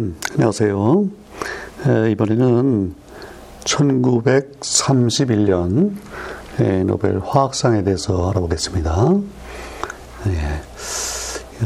음, 0.00 0.16
안녕하세요. 0.34 1.06
에, 1.88 2.12
이번에는 2.12 2.94
1931년 3.64 5.92
에, 6.60 6.84
노벨 6.84 7.18
화학상에 7.18 7.82
대해서 7.82 8.30
알아보겠습니다. 8.30 9.16
예. 10.28 10.62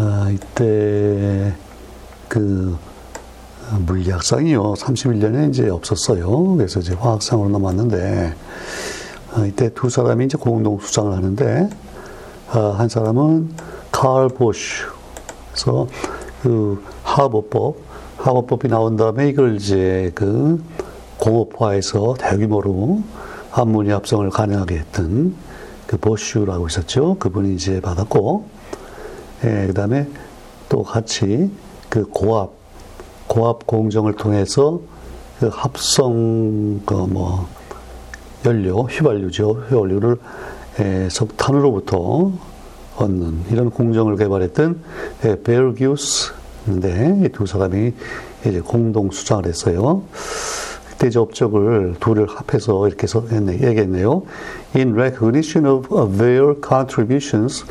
야, 0.00 0.30
이때 0.30 1.53
그 2.29 2.79
물리학상이요. 3.80 4.76
31년에 4.78 5.51
이제 5.51 5.69
없었어요. 5.69 6.56
그래서 6.56 6.80
이제 6.80 6.94
화학상으로 6.94 7.51
넘었는데 7.51 8.35
어, 9.37 9.44
이때 9.44 9.69
두 9.74 9.90
사람이 9.90 10.24
이제 10.24 10.38
공동 10.38 10.80
수상을 10.80 11.14
하는데 11.14 11.69
어, 12.54 12.58
한 12.78 12.88
사람은 12.88 13.51
칼 13.90 14.30
보슈. 14.30 14.87
그래서 15.53 15.87
그 16.42 16.83
하버법 17.02 17.91
학업법이 18.23 18.68
나온 18.68 18.96
다음에 18.96 19.28
이걸 19.28 19.56
이제 19.56 20.12
그 20.14 20.62
공업화해서 21.18 22.14
대규모로 22.20 23.02
한문이 23.50 23.90
합성을 23.90 24.30
가능하게 24.30 24.76
했던 24.76 25.34
그 25.88 25.96
보슈라고 25.96 26.68
있었죠. 26.68 27.16
그분이 27.18 27.54
이제 27.54 27.80
받았고, 27.80 28.46
예, 29.44 29.66
그 29.66 29.74
다음에 29.74 30.06
또 30.68 30.84
같이 30.84 31.50
그 31.88 32.04
고압, 32.04 32.52
고압 33.27 33.66
공정을 33.66 34.14
통해서 34.14 34.80
그 35.41 35.48
합성, 35.52 36.80
그 36.86 36.94
뭐, 36.94 37.48
연료, 38.46 38.82
휘발유죠. 38.82 39.64
휘발유를 39.68 40.16
예, 40.78 41.08
석탄으로부터 41.10 42.30
얻는 42.96 43.46
이런 43.50 43.70
공정을 43.70 44.16
개발했던 44.16 44.80
예, 45.24 45.42
베르기우스 45.42 46.41
근데 46.64 47.28
두 47.32 47.46
사람이 47.46 47.92
이제 48.46 48.60
공동 48.60 49.10
수상을 49.10 49.46
했어요. 49.46 50.02
그때 50.90 51.08
이제 51.08 51.18
업적을 51.18 51.96
둘을 51.98 52.26
합해서 52.28 52.86
이렇게 52.86 53.06
얘기했네요. 53.66 54.22
In 54.77 54.94
recognition 54.94 55.66
of 55.66 56.19
their 56.19 56.54
contributions 56.66 57.64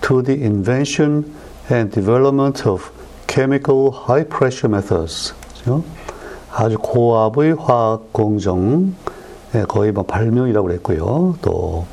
to 0.00 0.22
the 0.22 0.42
invention 0.42 1.32
and 1.70 1.94
development 1.94 2.68
of 2.68 2.90
chemical 3.28 3.90
high 3.92 4.28
pressure 4.28 4.68
methods. 4.68 5.34
그렇죠? 5.54 5.84
아주 6.50 6.76
고압의 6.78 7.54
화학 7.58 8.12
공정, 8.12 8.94
거의 9.68 9.92
뭐 9.92 10.02
발명이라고 10.02 10.66
그랬고요. 10.66 11.36
또 11.40 11.86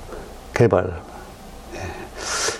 개발, 0.53 1.01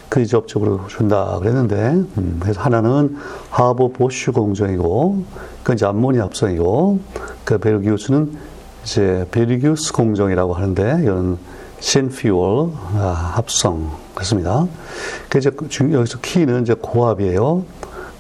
그 0.09 0.25
접촉으로 0.25 0.87
준다 0.87 1.37
그랬는데 1.39 1.75
음, 2.17 2.37
그래서 2.39 2.61
하나는 2.61 3.15
하버 3.51 3.89
보슈 3.89 4.31
공정이고 4.31 5.23
그 5.63 5.73
이제 5.73 5.85
암모니아 5.85 6.17
합성이고 6.17 6.99
그 7.45 7.57
베르기우스는 7.59 8.35
이제 8.83 9.27
베르기우스 9.31 9.93
공정이라고 9.93 10.53
하는데 10.55 10.99
이런 11.03 11.37
synfuel 11.79 12.71
아, 12.95 13.33
합성 13.35 13.91
그렇습니다. 14.13 14.67
그래서 15.29 15.51
여기서 15.91 16.19
key는 16.21 16.63
이제 16.63 16.73
고압이에요. 16.73 17.63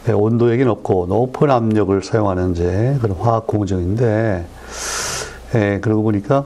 네, 0.05 0.13
온도 0.13 0.51
얘기는 0.51 0.71
없고 0.71 1.07
높은 1.07 1.51
압력을 1.51 2.01
사용하는 2.01 2.51
이제 2.51 2.97
그런 3.01 3.17
화학 3.17 3.47
공정인데 3.47 4.45
예, 5.55 5.79
그러고 5.81 6.03
보니까 6.03 6.45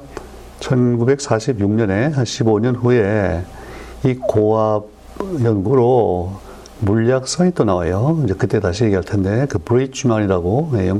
1946년에 0.60 2.14
한 2.14 2.24
15년 2.24 2.76
후에 2.82 3.44
이 4.06 4.16
고압 4.16 4.93
연구로 5.44 6.32
물리학상이 6.80 7.52
또 7.54 7.64
나와요. 7.64 8.22
이제 8.26 8.34
그때 8.34 8.60
다시 8.60 8.84
얘기할 8.86 9.04
텐데, 9.04 9.46
그 9.50 9.58
브리츠만이라고, 9.60 10.72
예, 10.76 10.94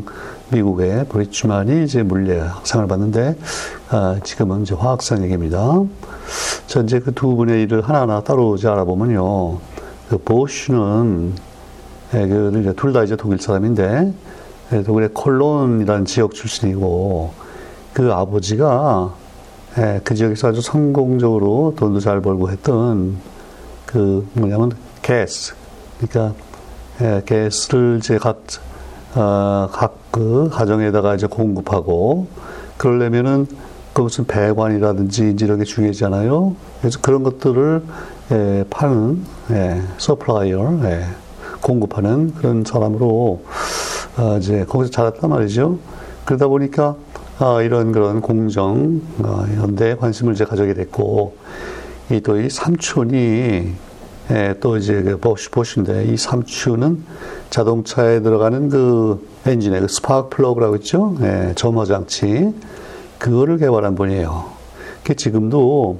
미국의 0.52 1.08
브리츠만이 1.10 1.84
이제 1.84 2.04
물리학상을 2.04 2.88
받는데, 2.88 3.36
아, 3.90 4.18
지금은 4.24 4.62
이제 4.62 4.76
화학상 4.76 5.24
얘기입니다. 5.24 5.84
자, 6.68 6.80
이제 6.82 7.00
그 7.00 7.12
두 7.12 7.36
분의 7.36 7.64
일을 7.64 7.82
하나하나 7.82 8.22
따로 8.24 8.56
이제 8.56 8.68
알아보면요. 8.68 9.58
그 10.10 10.18
보슈는, 10.24 11.34
예, 12.14 12.28
그, 12.28 12.74
둘다 12.78 13.04
이제 13.04 13.16
독일 13.16 13.40
사람인데, 13.40 14.14
예, 14.74 14.84
독일의 14.84 15.10
쾰른이라는 15.14 16.06
지역 16.06 16.34
출신이고, 16.34 17.32
그 17.94 18.14
아버지가, 18.14 19.14
예, 19.80 20.02
그 20.04 20.16
지역에서 20.16 20.50
아주 20.50 20.62
성공적으로 20.62 21.74
돈도 21.76 22.00
잘 22.00 22.22
벌고 22.22 22.52
했던 22.52 23.18
그 23.94 24.28
뭐냐면 24.34 24.72
가스 25.04 25.54
그러니까 26.00 26.36
예, 27.02 27.22
가스를 27.26 28.00
이제 28.00 28.18
각 28.18 28.42
어, 29.16 29.70
각그 29.72 30.50
가정에다가 30.52 31.14
이제 31.14 31.28
공급하고 31.28 32.28
그러려면은 32.78 33.46
그것은 33.94 34.26
배관이라든지 34.26 35.36
이렇게 35.40 35.64
중요하잖아요. 35.64 36.56
그래서 36.82 37.00
그런 37.02 37.22
것들을 37.22 37.84
예, 38.32 38.66
파는 38.72 39.24
예, 39.52 39.82
supplier 40.00 40.80
예, 40.86 41.06
공급하는 41.62 42.34
그런 42.34 42.64
사람으로 42.66 43.44
어, 44.18 44.38
이제 44.40 44.66
거기서 44.66 44.90
자랐단 44.92 45.30
말이죠. 45.30 45.78
그러다 46.26 46.48
보니까 46.48 46.96
아, 47.38 47.62
이런 47.62 47.92
그런 47.92 48.22
공정 48.22 49.02
어, 49.20 49.46
이런 49.54 49.76
데 49.76 49.96
관심을 49.96 50.34
이제 50.34 50.46
가지게 50.46 50.74
됐고 50.74 51.36
이 52.12 52.20
또 52.20 52.38
이 52.38 52.50
삼촌이 52.50 53.72
예, 54.32 54.56
또 54.60 54.78
이제 54.78 55.02
그 55.02 55.18
보시 55.18 55.50
보시인데 55.50 56.06
이 56.06 56.16
삼촌은 56.16 57.04
자동차에 57.50 58.22
들어가는 58.22 58.70
그 58.70 59.28
엔진의 59.46 59.82
그 59.82 59.88
스파크 59.88 60.30
플러그라고 60.30 60.78
있죠. 60.78 61.16
예, 61.22 61.54
점화 61.56 61.86
장치 61.86 62.54
그거를 63.20 63.58
개발한 63.58 63.96
분이에요. 63.96 64.46
그 65.04 65.16
지금도 65.16 66.00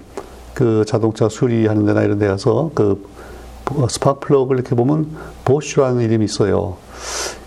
그 0.54 0.86
자동차 0.88 1.28
수리하는 1.28 1.86
데나 1.86 2.04
이런 2.04 2.18
데 2.20 2.28
가서 2.28 2.72
그 2.74 3.06
스파크 3.90 4.28
플러그를 4.28 4.60
이렇게 4.60 4.76
보면 4.76 5.16
보쉬라는 5.44 6.02
이름이 6.02 6.26
있어요. 6.26 6.78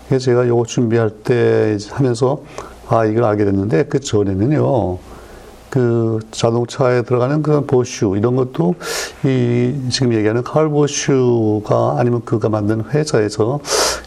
그래서 0.07 0.25
제가 0.25 0.47
요거 0.47 0.65
준비할 0.65 1.09
때 1.09 1.77
하면서 1.89 2.43
아 2.87 3.05
이걸 3.05 3.23
알게 3.23 3.45
됐는데 3.45 3.85
그 3.85 3.99
전에는요. 3.99 4.99
그 5.69 6.19
자동차에 6.31 7.01
들어가는 7.03 7.41
그런 7.43 7.67
보슈 7.67 8.15
이런 8.17 8.35
것도 8.35 8.75
이 9.25 9.73
지금 9.89 10.13
얘기하는 10.13 10.43
칼 10.43 10.69
보슈가 10.69 11.95
아니면 11.97 12.21
그가 12.23 12.49
만든 12.49 12.83
회사에서 12.89 13.59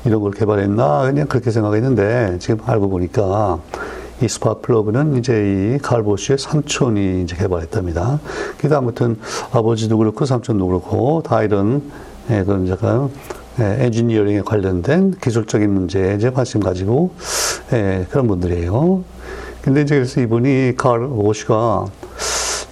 이런 0.05 0.21
걸 0.23 0.33
개발했나 0.33 1.03
그냥 1.03 1.27
그렇게 1.27 1.51
생각했는데 1.51 2.39
지금 2.39 2.59
알고 2.65 2.89
보니까 2.89 3.59
이 4.23 4.29
스파크 4.29 4.61
플러그는 4.63 5.17
이제 5.19 5.77
이 5.77 5.79
칼 5.83 6.03
보슈의 6.03 6.39
삼촌이 6.39 7.23
이제 7.23 7.37
개발했답니다. 7.37 8.21
그래서 8.59 8.77
아무튼 8.77 9.19
아버지도 9.53 9.97
그렇고 9.99 10.25
삼촌도 10.27 10.67
그렇고 10.67 11.23
다 11.23 11.43
이런 11.43 11.83
예, 12.31 12.43
그런 12.45 12.69
약간 12.69 13.11
예, 13.59 13.85
엔지니어링에 13.85 14.43
관련된 14.43 15.15
기술적인 15.23 15.71
문제에 15.73 16.15
이제 16.17 16.31
관심 16.31 16.61
가지고 16.61 17.13
예, 17.73 18.07
그런 18.11 18.27
분들이에요. 18.29 19.03
근데 19.63 19.83
이제 19.83 19.95
그래서 19.97 20.21
이분이 20.21 20.75
칼 20.77 21.03
오시가 21.03 21.87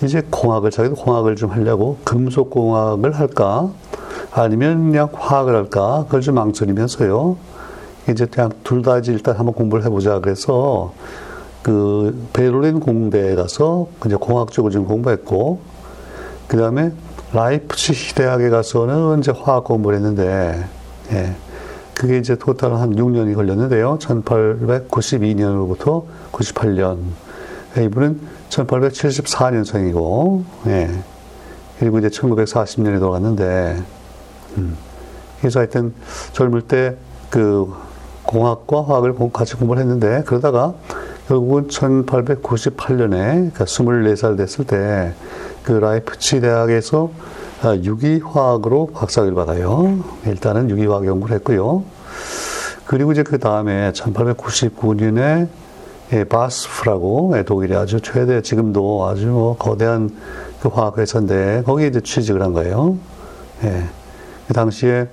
이제 0.02 0.22
공학을 0.30 0.70
자기도 0.70 0.94
공학을 0.94 1.36
좀 1.36 1.50
하려고 1.50 1.98
금속 2.04 2.50
공학을 2.50 3.12
할까 3.12 3.70
아니면 4.32 4.90
그냥 4.90 5.08
화학을 5.12 5.54
할까 5.54 6.04
그걸 6.06 6.20
좀 6.20 6.36
망설이면서요. 6.36 7.36
이제 8.08 8.26
그냥 8.26 8.52
둘다 8.64 9.00
일단 9.00 9.36
한번 9.36 9.54
공부를 9.54 9.84
해보자 9.84 10.20
그래서 10.20 10.94
그 11.62 12.26
베를린 12.32 12.80
공대에 12.80 13.34
가서 13.34 13.88
이제 14.06 14.16
공학 14.16 14.50
쪽을 14.52 14.70
좀 14.70 14.86
공부했고 14.86 15.60
그 16.46 16.56
다음에 16.56 16.92
라이프치 17.34 18.14
대학에 18.14 18.48
가서는 18.48 19.18
이제 19.18 19.32
화학 19.32 19.64
공부를 19.64 19.98
했는데 19.98 20.64
예. 21.12 21.34
그게 21.98 22.18
이제 22.18 22.36
토탈 22.36 22.72
한 22.74 22.94
6년이 22.94 23.34
걸렸는데요. 23.34 23.98
1892년으로부터 23.98 26.04
98년. 26.32 26.98
이분은 27.76 28.20
1874년생이고, 28.48 30.44
예. 30.68 30.90
그리고 31.78 31.98
이제 31.98 32.08
1940년에 32.08 32.98
돌아갔는데, 32.98 33.82
음. 34.56 34.76
그래서 35.40 35.60
하여튼 35.60 35.92
젊을 36.32 36.62
때 36.62 36.96
그 37.30 37.72
공학과 38.24 38.82
화학을 38.82 39.14
같이 39.32 39.54
공부를 39.56 39.82
했는데, 39.82 40.22
그러다가 40.26 40.74
결국은 41.28 41.68
1898년에, 41.68 43.10
그러니까 43.10 43.64
24살 43.64 44.36
됐을 44.36 44.64
때, 44.64 45.12
그 45.62 45.72
라이프치 45.72 46.40
대학에서 46.40 47.10
아, 47.14 47.47
유기화학으로 47.64 48.90
박사학위를 48.94 49.34
받아요. 49.34 49.98
일단은 50.26 50.70
유기화학 50.70 51.06
연구를 51.06 51.36
했고요. 51.36 51.84
그리고 52.84 53.12
이제 53.12 53.22
그 53.22 53.38
다음에 53.38 53.92
1899년에 53.92 55.48
예, 56.12 56.24
바스프라고 56.24 57.34
예, 57.36 57.42
독일의 57.42 57.76
아주 57.76 58.00
최대 58.00 58.40
지금도 58.40 59.06
아주 59.06 59.26
뭐 59.26 59.56
거대한 59.56 60.10
그 60.60 60.68
화학 60.68 60.98
회사인데 60.98 61.62
거기에 61.66 61.88
이제 61.88 62.00
취직을 62.00 62.42
한 62.42 62.54
거예요. 62.54 62.96
예. 63.64 63.84
그 64.46 64.54
당시에 64.54 65.08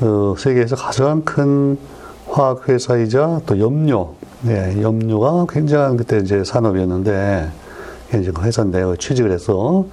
어, 0.00 0.34
세계에서 0.38 0.76
가장 0.76 1.22
큰 1.22 1.76
화학 2.26 2.68
회사이자 2.68 3.42
또 3.44 3.58
염료, 3.58 4.14
네, 4.40 4.80
염료가 4.80 5.46
굉장한 5.50 5.98
그때 5.98 6.18
이제 6.18 6.42
산업이었는데, 6.42 7.50
이제 8.18 8.30
그 8.30 8.42
회사인데 8.42 8.96
취직을 8.98 9.30
해서 9.30 9.86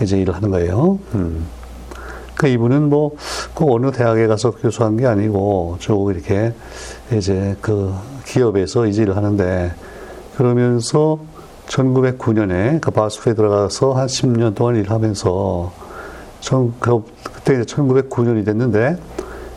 이제 0.00 0.18
일을 0.18 0.34
하는 0.34 0.50
거예요. 0.50 0.98
음. 1.14 1.46
그 2.36 2.48
이분은 2.48 2.90
뭐, 2.90 3.16
꼭 3.54 3.74
어느 3.74 3.90
대학에 3.90 4.26
가서 4.26 4.50
교수한 4.50 4.96
게 4.96 5.06
아니고, 5.06 5.76
쭉 5.80 6.10
이렇게 6.14 6.52
이제 7.10 7.56
그 7.62 7.94
기업에서 8.26 8.86
이제 8.86 9.02
일을 9.02 9.16
하는데, 9.16 9.72
그러면서 10.36 11.18
1909년에 11.66 12.80
그 12.82 12.90
바스프에 12.90 13.34
들어가서 13.34 13.94
한 13.94 14.06
10년 14.06 14.54
동안 14.54 14.76
일하면서, 14.76 15.72
전, 16.40 16.74
그, 16.78 17.02
그때 17.22 17.54
이제 17.54 17.62
1909년이 17.62 18.44
됐는데, 18.44 18.98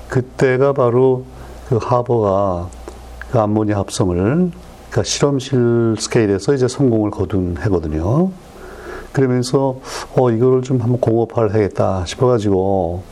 그때가 0.07 0.71
바로 0.71 1.25
그 1.67 1.77
하버가 1.81 2.69
그 3.29 3.39
암모니아 3.39 3.77
합성을, 3.77 4.51
그러니까 4.89 5.03
실험실 5.03 5.95
스케일에서 5.99 6.53
이제 6.53 6.67
성공을 6.67 7.11
거둔 7.11 7.57
해거든요. 7.59 8.31
그러면서 9.11 9.79
어 10.15 10.31
이거를 10.31 10.61
좀 10.61 10.81
한번 10.81 10.99
공업화를 10.99 11.53
해야겠다 11.53 12.05
싶어가지고 12.05 13.03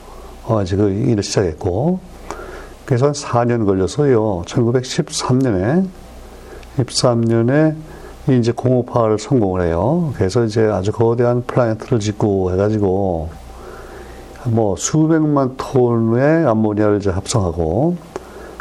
어 0.46 0.62
이제 0.62 0.76
그 0.76 0.90
일을 0.90 1.24
시작했고 1.24 2.00
그래서 2.86 3.08
한 3.08 3.14
4년 3.14 3.66
걸려서요 3.66 4.44
1913년에 4.46 5.88
13년에 6.78 7.76
이제 8.30 8.52
공업화를 8.52 9.20
성공을 9.20 9.62
해요. 9.62 10.12
그래서 10.16 10.44
이제 10.44 10.62
아주 10.66 10.92
거대한 10.92 11.44
플랜트를 11.46 12.00
짓고 12.00 12.52
해가지고 12.52 13.30
뭐 14.46 14.76
수백만 14.78 15.56
톤의 15.58 16.46
암모니아를 16.46 16.98
이제 16.98 17.10
합성하고 17.10 17.98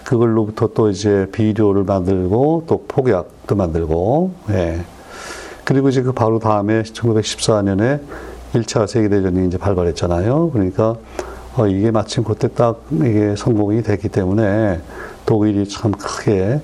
그걸로부터 0.07 0.69
또 0.69 0.89
이제 0.89 1.27
비료를 1.33 1.83
만들고 1.83 2.65
또 2.69 2.85
폭약도 2.87 3.57
만들고 3.57 4.31
예. 4.51 4.81
그리고 5.65 5.89
이제 5.89 6.01
그 6.01 6.13
바로 6.13 6.39
다음에 6.39 6.83
1914년에 6.83 8.01
1차 8.55 8.87
세계대전이 8.87 9.49
이제 9.49 9.59
발발했잖아요. 9.59 10.53
그러니까 10.53 10.95
어, 11.57 11.67
이게 11.67 11.91
마침 11.91 12.23
그때 12.23 12.47
딱 12.49 12.83
이게 12.93 13.35
성공이 13.37 13.83
됐기 13.83 14.09
때문에 14.09 14.81
독일이 15.27 15.69
참 15.69 15.91
크게 15.91 16.61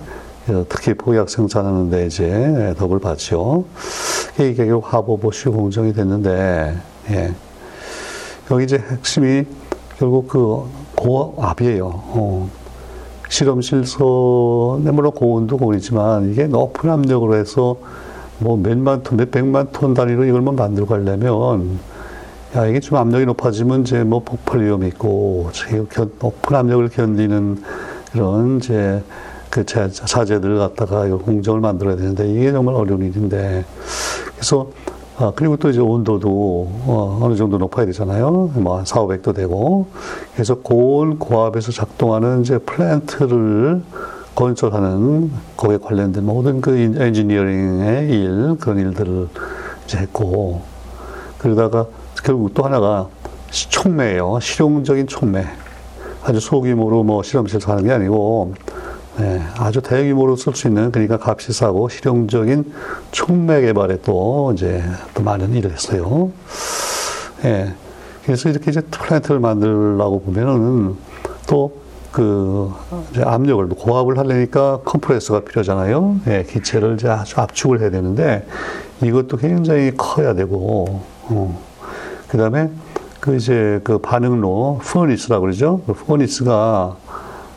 어, 0.48 0.64
특히 0.68 0.94
보약 0.94 1.28
생산하는데 1.28 2.06
이제 2.06 2.74
덕을 2.78 3.00
봤죠. 3.00 3.64
이게 4.34 4.66
결국 4.66 4.92
하버보슈 4.92 5.52
공정이 5.52 5.92
됐는데, 5.92 6.76
예. 7.10 7.34
여기 8.50 8.64
이제 8.64 8.78
핵심이 8.78 9.44
결국 9.98 10.26
그 10.26 10.64
고압이에요. 10.96 11.86
어. 11.86 12.61
실험실서, 13.32 14.80
네, 14.84 14.90
물론 14.90 15.12
고온도 15.12 15.56
고온이지만 15.56 16.30
이게 16.30 16.46
높은 16.46 16.90
압력으로 16.90 17.34
해서 17.36 17.76
뭐 18.38 18.58
몇만 18.58 19.02
톤, 19.02 19.16
몇백만 19.16 19.68
톤 19.72 19.94
단위로 19.94 20.24
이걸 20.26 20.42
뭐 20.42 20.52
만들고 20.52 20.86
가려면 20.88 21.78
야, 22.54 22.66
이게 22.66 22.78
좀 22.78 22.98
압력이 22.98 23.24
높아지면 23.24 23.82
이제 23.82 24.04
뭐 24.04 24.20
폭발 24.22 24.62
위험이 24.62 24.88
있고, 24.88 25.50
높은 26.20 26.54
압력을 26.54 26.86
견디는 26.90 27.62
그런 28.12 28.58
이제 28.58 29.02
그 29.48 29.64
자재들을 29.64 30.58
갖다가 30.58 31.06
이걸 31.06 31.18
공정을 31.20 31.60
만들어야 31.60 31.96
되는데 31.96 32.30
이게 32.30 32.52
정말 32.52 32.74
어려운 32.74 33.00
일인데. 33.00 33.64
그래서 34.34 34.68
아, 35.18 35.30
그리고 35.34 35.56
또 35.56 35.68
이제 35.68 35.80
온도도 35.80 36.68
어, 36.86 37.18
어느 37.22 37.36
정도 37.36 37.58
높아야 37.58 37.84
되잖아요. 37.86 38.50
뭐한 38.54 38.84
4, 38.86 39.00
500도 39.00 39.34
되고. 39.34 39.86
그래서 40.32 40.54
고온 40.54 41.18
고압에서 41.18 41.70
작동하는 41.70 42.40
이제 42.40 42.58
플랜트를 42.58 43.82
건설하는 44.34 45.30
거기에 45.56 45.78
관련된 45.78 46.24
모든 46.24 46.62
그 46.62 46.76
엔지니어링의 46.76 48.08
일, 48.08 48.56
그런 48.58 48.78
일들을 48.78 49.28
이제 49.84 49.98
했고. 49.98 50.62
그러다가 51.36 51.86
결국 52.24 52.54
또 52.54 52.62
하나가 52.62 53.08
촉매예요. 53.50 54.38
실용적인 54.40 55.06
촉매. 55.06 55.44
아주 56.24 56.40
소규모로 56.40 57.02
뭐 57.02 57.22
실험실에서 57.22 57.72
하는 57.72 57.84
게 57.84 57.92
아니고 57.92 58.54
네, 59.18 59.42
아주 59.58 59.82
대규모로 59.82 60.36
쓸 60.36 60.54
수 60.54 60.68
있는 60.68 60.90
그러니까 60.90 61.18
값이 61.20 61.52
싸고 61.52 61.88
실용적인 61.88 62.72
촉매 63.10 63.60
개발에 63.60 63.98
또 64.02 64.52
이제 64.54 64.82
또 65.14 65.22
많은 65.22 65.54
일을 65.54 65.72
했어요. 65.72 66.32
예. 67.44 67.74
그래서 68.24 68.48
이렇게 68.48 68.70
이제 68.70 68.80
플랜트를 68.80 69.40
만들려고 69.40 70.20
보면은 70.22 70.96
또그 71.46 72.72
압력을 73.24 73.68
고압을 73.68 74.16
하려니까 74.18 74.80
컴프레서가 74.84 75.40
필요하잖아요. 75.40 76.20
예, 76.28 76.44
기체를 76.44 76.94
이제 76.94 77.08
아주 77.08 77.40
압축을 77.40 77.80
해야 77.80 77.90
되는데 77.90 78.46
이것도 79.02 79.36
굉장히 79.38 79.92
커야 79.96 80.34
되고, 80.34 81.02
어. 81.24 81.60
그 82.28 82.38
다음에 82.38 82.70
그 83.20 83.36
이제 83.36 83.80
그 83.84 83.98
반응로, 83.98 84.80
furnace라고 84.84 85.42
그러죠. 85.42 85.82
그 85.86 85.92
furnace가, 85.92 86.96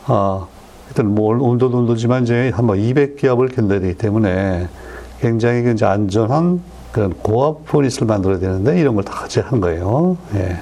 아, 0.06 0.46
일단 0.88 1.14
뭐 1.14 1.36
온도도 1.36 1.78
온도지만 1.78 2.22
이제 2.22 2.50
한번 2.54 2.78
200기압을 2.78 3.54
견뎌야 3.54 3.80
되기 3.80 3.94
때문에 3.94 4.68
굉장히 5.20 5.62
그 5.62 5.70
이제 5.70 5.84
안전한 5.84 6.60
그런 6.92 7.12
고압 7.14 7.64
furnace를 7.66 8.06
만들어야 8.06 8.38
되는데 8.38 8.78
이런 8.80 8.94
걸 8.94 9.04
다 9.04 9.12
같이 9.14 9.40
한 9.40 9.60
거예요. 9.60 10.16
예. 10.34 10.58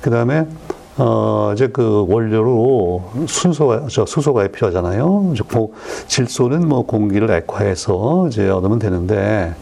그 0.00 0.10
다음에 0.10 0.46
어, 1.00 1.52
이제 1.54 1.68
그 1.68 2.04
원료로 2.08 3.04
순소가, 3.28 3.86
저 3.88 4.04
수소가 4.04 4.48
필요하잖아요. 4.48 5.32
고, 5.52 5.72
질소는 6.08 6.66
뭐 6.68 6.84
공기를 6.86 7.30
액화해서 7.30 8.26
이제 8.26 8.48
얻으면 8.50 8.80
되는데, 8.80 9.54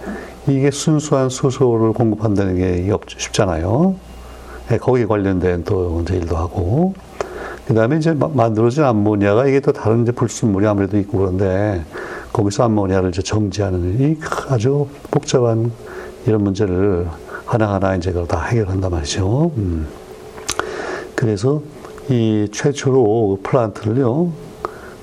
이게 0.48 0.70
순수한 0.70 1.28
수소를 1.28 1.92
공급한다는 1.92 2.56
게 2.56 2.90
쉽잖아요. 3.18 3.96
예, 4.72 4.78
거기에 4.78 5.04
관련된 5.04 5.64
또 5.64 6.00
이제 6.00 6.16
일도 6.16 6.36
하고. 6.38 6.94
그 7.66 7.74
다음에 7.74 7.96
이제 7.96 8.14
만들어진 8.14 8.84
암모니아가 8.84 9.46
이게 9.46 9.60
또 9.60 9.72
다른 9.72 10.02
이제 10.02 10.12
불순물이 10.12 10.66
아무래도 10.66 10.98
있고 10.98 11.18
그런데 11.18 11.84
거기서 12.32 12.64
암모니아를 12.64 13.08
이제 13.08 13.22
정지하는 13.22 14.00
이 14.00 14.16
아주 14.48 14.86
복잡한 15.10 15.72
이런 16.26 16.44
문제를 16.44 17.08
하나하나 17.44 17.96
이제 17.96 18.12
그걸 18.12 18.28
다 18.28 18.42
해결한단 18.44 18.90
말이죠. 18.90 19.50
음. 19.56 19.86
그래서 21.16 21.62
이 22.08 22.48
최초로 22.52 23.40
그 23.42 23.48
플란트를요, 23.48 24.30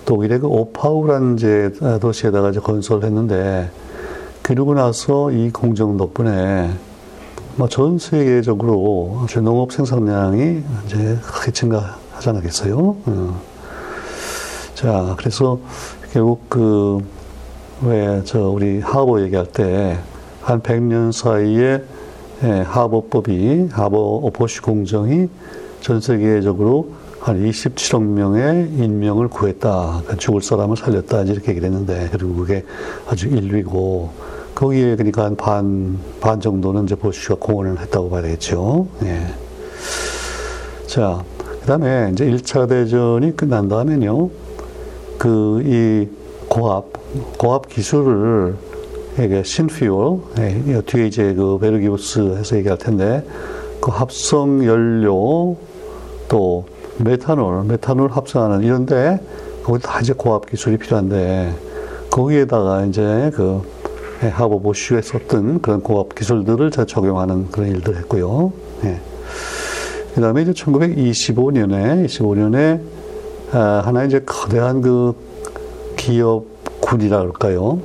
독일의 0.05 0.39
그 0.39 0.47
오파우라는 0.47 1.35
이제 1.35 1.71
도시에다가 1.99 2.51
이제 2.51 2.59
건설했는데, 2.59 3.69
그러고 4.41 4.73
나서 4.73 5.31
이 5.31 5.49
공정 5.49 5.97
덕분에 5.97 6.69
뭐전 7.55 7.97
세계적으로 7.97 9.25
농업 9.41 9.71
생산량이 9.71 10.63
이제 10.85 11.17
크게 11.23 11.51
증가 11.51 11.97
하지 12.13 12.29
않겠어요? 12.29 12.77
어. 13.05 13.41
자, 14.75 15.15
그래서 15.17 15.59
결국 16.11 16.49
그, 16.49 16.99
왜, 17.81 18.21
저, 18.25 18.49
우리 18.49 18.79
하버 18.79 19.21
얘기할 19.21 19.45
때, 19.47 19.97
한 20.41 20.61
100년 20.61 21.11
사이에 21.11 21.83
예, 22.43 22.61
하버법이, 22.61 23.69
하버 23.71 23.97
오포시 23.97 24.61
공정이 24.61 25.29
전 25.79 26.01
세계적으로 26.01 26.89
한 27.21 27.41
27억 27.41 28.01
명의 28.01 28.67
인명을 28.67 29.29
구했다. 29.29 29.69
그러니까 29.69 30.15
죽을 30.17 30.41
사람을 30.41 30.75
살렸다. 30.75 31.21
이렇게 31.21 31.51
얘기를 31.51 31.69
했는데, 31.69 32.09
그리고 32.11 32.35
그게 32.35 32.65
아주 33.07 33.27
인류고, 33.27 34.11
거기에 34.55 34.97
그러니까 34.97 35.23
한 35.23 35.35
반, 35.37 35.97
반 36.19 36.41
정도는 36.41 36.83
이제 36.83 36.95
보쉬가 36.95 37.35
공헌을 37.35 37.79
했다고 37.79 38.09
봐야 38.09 38.21
되겠죠. 38.23 38.87
예. 39.03 39.25
자, 40.85 41.23
그 41.63 41.67
다음에 41.67 42.09
이제 42.11 42.25
1차 42.25 42.67
대전이 42.67 43.37
끝난 43.37 43.69
다음에는요, 43.69 44.29
그, 45.17 45.61
이 45.63 46.09
고압, 46.49 46.91
고압 47.37 47.69
기술을, 47.69 48.53
이게 49.17 49.43
신퓨얼, 49.43 50.19
예, 50.39 50.81
뒤에 50.81 51.07
이제 51.07 51.33
그 51.33 51.57
베르기우스 51.59 52.35
해서 52.35 52.57
얘기할 52.57 52.77
텐데, 52.77 53.25
그 53.79 53.91
합성 53.91 54.65
연료, 54.65 55.55
또 56.27 56.65
메탄올, 56.97 57.63
메탄올 57.63 58.11
합성하는 58.11 58.65
이런데, 58.65 59.21
거기 59.63 59.81
다 59.81 60.01
이제 60.01 60.11
고압 60.11 60.47
기술이 60.47 60.77
필요한데, 60.77 61.55
거기에다가 62.11 62.83
이제 62.83 63.31
그, 63.33 63.61
예, 64.21 64.27
하버 64.27 64.59
보슈에 64.59 65.01
썼던 65.01 65.61
그런 65.61 65.81
고압 65.81 66.13
기술들을 66.13 66.71
적용하는 66.71 67.47
그런 67.51 67.69
일들 67.69 67.95
했고요. 67.95 68.51
예. 68.83 69.12
그 70.13 70.21
다음에 70.21 70.43
이제 70.43 70.51
1925년에, 70.51 72.05
25년에, 72.05 72.79
아, 73.51 73.81
하나 73.83 74.03
이제 74.03 74.19
거대한 74.19 74.81
그 74.81 75.13
기업군이라 75.95 77.19
그럴까요? 77.19 77.79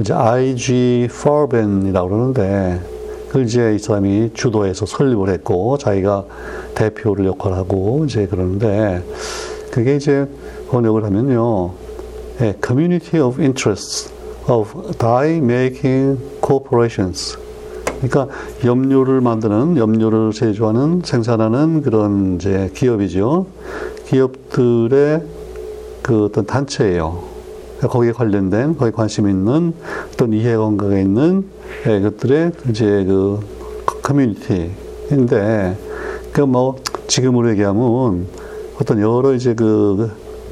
이제 0.00 0.12
IG 0.12 1.08
Farben이라고 1.10 2.08
그러는데, 2.08 2.80
그걸 3.28 3.44
이제 3.44 3.74
이 3.76 3.78
사람이 3.78 4.30
주도해서 4.34 4.84
설립을 4.86 5.28
했고, 5.28 5.78
자기가 5.78 6.24
대표를 6.74 7.26
역할하고, 7.26 8.04
이제 8.04 8.26
그러는데, 8.26 9.04
그게 9.70 9.94
이제 9.96 10.26
번역을 10.70 11.04
하면요. 11.04 11.70
예, 12.40 12.54
Community 12.64 13.24
of 13.24 13.40
Interests 13.40 14.12
of 14.48 14.74
Die 14.98 15.36
Making 15.36 16.18
Corporations. 16.44 17.43
그러니까 18.08 18.28
염료를 18.64 19.20
만드는, 19.20 19.76
염료를 19.76 20.32
제조하는, 20.32 21.02
생산하는 21.04 21.82
그런 21.82 22.36
이제 22.36 22.70
기업이죠. 22.74 23.46
기업들의 24.06 25.22
그 26.02 26.24
어떤 26.26 26.46
단체예요. 26.46 27.22
그러니까 27.78 27.88
거기에 27.88 28.12
관련된, 28.12 28.76
거기에 28.76 28.92
관심 28.92 29.28
있는 29.28 29.72
어떤 30.12 30.32
이해관계가 30.32 30.98
있는 30.98 31.44
예, 31.86 32.00
것들의 32.00 32.52
이제 32.70 33.04
그 33.04 33.40
커뮤니티인데, 34.02 35.76
그뭐 36.32 36.76
지금으로 37.06 37.50
얘기하면 37.50 38.26
어떤 38.80 39.00
여러 39.00 39.34
이제 39.34 39.54
그 39.54 40.10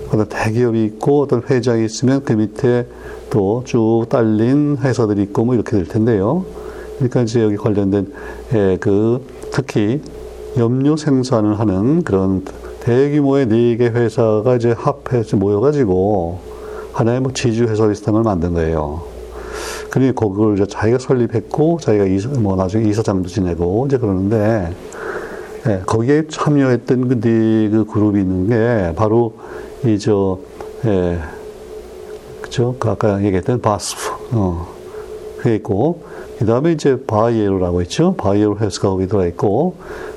어떤 0.09 0.27
대기업이 0.29 0.85
있고 0.85 1.23
어떤 1.23 1.43
회장이 1.49 1.85
있으면 1.85 2.23
그 2.25 2.33
밑에 2.35 2.87
또 3.31 3.63
쭉 3.65 4.07
딸린 4.09 4.79
회사들이 4.81 5.23
있고 5.23 5.45
뭐 5.45 5.55
이렇게 5.55 5.73
될 5.73 5.87
텐데요. 5.87 6.45
그러니까 7.03 7.23
이제 7.23 7.43
여기 7.43 7.57
관련된 7.57 8.13
예, 8.55 8.77
그 8.81 9.27
특히 9.51 10.01
염료 10.57 10.97
생산을 10.97 11.59
하는 11.59 12.05
그런 12.05 12.45
대규모의 12.81 13.47
네 13.49 13.77
개 13.77 13.87
회사가 13.89 14.57
이제 14.57 14.73
합해서 14.77 15.37
모여가지고 15.37 16.39
하나의 16.93 17.21
뭐 17.21 17.33
지주 17.33 17.65
회사 17.65 17.89
비슷한 17.89 18.15
걸 18.15 18.23
만든 18.23 18.53
거예요. 18.55 19.03
그러니 19.91 20.15
그걸 20.15 20.55
이제 20.55 20.67
자기가 20.67 20.99
설립했고 20.99 21.79
자기가 21.81 22.05
이사, 22.07 22.29
뭐 22.31 22.55
나중에 22.57 22.89
이사장도 22.89 23.29
지내고 23.29 23.87
이제 23.87 23.99
그러는데 23.99 24.73
예, 25.67 25.83
거기에 25.87 26.29
참여했던 26.29 27.09
그 27.09 27.21
네 27.21 27.69
그 27.71 27.85
그룹이 27.85 28.21
있는 28.21 28.49
게 28.49 28.95
바로 28.95 29.35
이저 29.85 30.39
예, 30.85 31.19
그죠? 32.41 32.77
그 32.79 32.89
아까 32.91 33.23
얘기했던 33.25 33.61
바스프 33.61 34.11
어, 34.33 34.67
그게 35.43 35.57
있고 35.57 36.03
그 36.39 36.47
다음에 36.47 36.71
이제 36.71 37.03
바이엘이라고 37.05 37.83
있죠. 37.83 38.15
바이엘 38.15 38.61
Health가 38.61 38.89
거기 38.91 39.09
들어 39.09 39.27
있고 39.27 39.75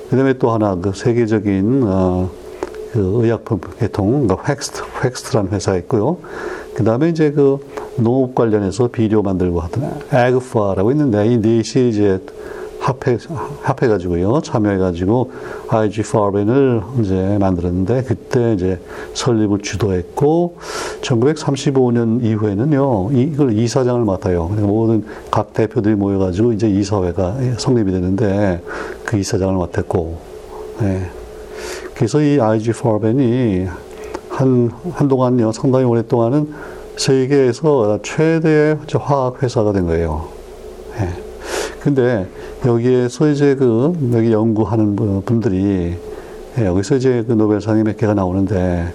그 0.10 0.15
다음에 0.15 0.34
또 0.34 0.51
하나 0.51 0.75
그 0.75 0.91
세계적인 0.94 1.84
어, 1.84 2.29
그 2.91 3.24
의약품 3.24 3.60
계통 3.79 4.27
그러니까 4.27 4.48
획스트 4.48 4.82
획스트라는 5.03 5.51
회사가 5.51 5.77
있고요. 5.79 6.17
그 6.75 6.84
다음에 6.84 7.10
이제 7.10 7.32
그 7.32 7.58
농업 7.98 8.36
관련해서 8.36 8.89
비료 8.89 9.24
만들고 9.24 9.62
하던 9.62 10.01
아그파라고 10.13 10.91
있는데 10.91 11.25
이 11.25 11.38
넷이 11.38 11.89
이제 11.89 12.22
합해, 12.86 13.18
합해가지고요, 13.63 14.42
참여해가지고 14.42 15.32
IG 15.70 16.04
파벤을 16.04 16.84
이제 17.01 17.38
만들었는데, 17.39 18.04
그때 18.04 18.54
이제 18.54 18.80
설립을 19.15 19.60
주도했고, 19.62 20.58
1935년 21.01 22.24
이후에는요, 22.24 23.12
이걸 23.12 23.58
이사장을 23.58 24.06
맡아요. 24.06 24.46
모든 24.46 25.04
각 25.32 25.54
대표들이 25.54 25.96
모여가지고 25.96 26.54
이제 26.54 26.70
이사회가 26.70 27.38
성립이 27.58 27.92
되는데, 27.92 28.62
그 29.04 29.18
이사장을 29.18 29.56
맡았고, 29.56 30.18
예. 30.84 31.10
그래서 31.96 32.22
이 32.22 32.39
IG 32.39 32.74
파벤이 32.74 33.65
한, 34.30 34.70
한동안요, 34.94 35.54
상당히 35.54 35.86
오랫동안은 35.86 36.54
세계에서 36.98 38.00
최대의 38.04 38.77
화학 39.00 39.42
회사가 39.42 39.72
된 39.72 39.88
거예요. 39.88 40.27
예. 41.00 41.25
근데 41.86 42.27
여기에서 42.65 43.29
이제 43.29 43.55
그 43.55 43.93
여기 44.13 44.31
연구하는 44.31 44.95
분들이 44.95 45.95
예, 46.57 46.65
여기서 46.65 46.95
이제 46.95 47.24
그 47.27 47.34
노벨상이 47.34 47.84
몇 47.84 47.95
개가 47.98 48.13
나오는데 48.13 48.91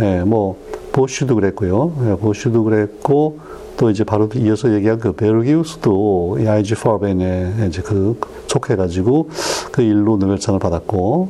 예, 0.00 0.22
뭐 0.24 0.58
보슈도 0.92 1.34
그랬고요. 1.36 1.92
예, 2.06 2.16
보슈도 2.16 2.64
그랬고 2.64 3.38
또 3.78 3.88
이제 3.88 4.04
바로 4.04 4.28
이어서 4.34 4.74
얘기한 4.74 4.98
그 4.98 5.12
베르기우스도 5.12 6.38
IG 6.46 6.74
파벤에 6.74 7.66
이제 7.68 7.80
그 7.80 8.18
속해가지고 8.48 9.30
그 9.72 9.82
일로 9.82 10.16
노벨상을 10.16 10.58
받았고 10.58 11.28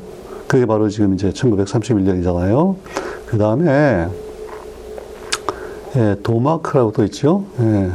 그게 0.48 0.66
바로 0.66 0.88
지금 0.88 1.14
이제 1.14 1.30
1931년이잖아요. 1.30 2.76
그 3.26 3.38
다음에 3.38 4.08
예, 5.96 6.16
도마크라고 6.22 6.92
또 6.92 7.04
있죠. 7.04 7.44
예, 7.60 7.90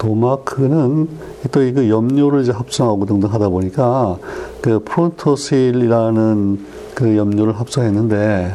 도마크는 0.00 1.08
또 1.52 1.62
이거 1.62 1.88
염료를 1.88 2.42
이제 2.42 2.52
합성하고 2.52 3.04
등등 3.06 3.32
하다 3.32 3.50
보니까 3.50 4.16
그 4.62 4.80
프론토실이라는 4.84 6.66
그 6.94 7.16
염료를 7.16 7.60
합성했는데 7.60 8.52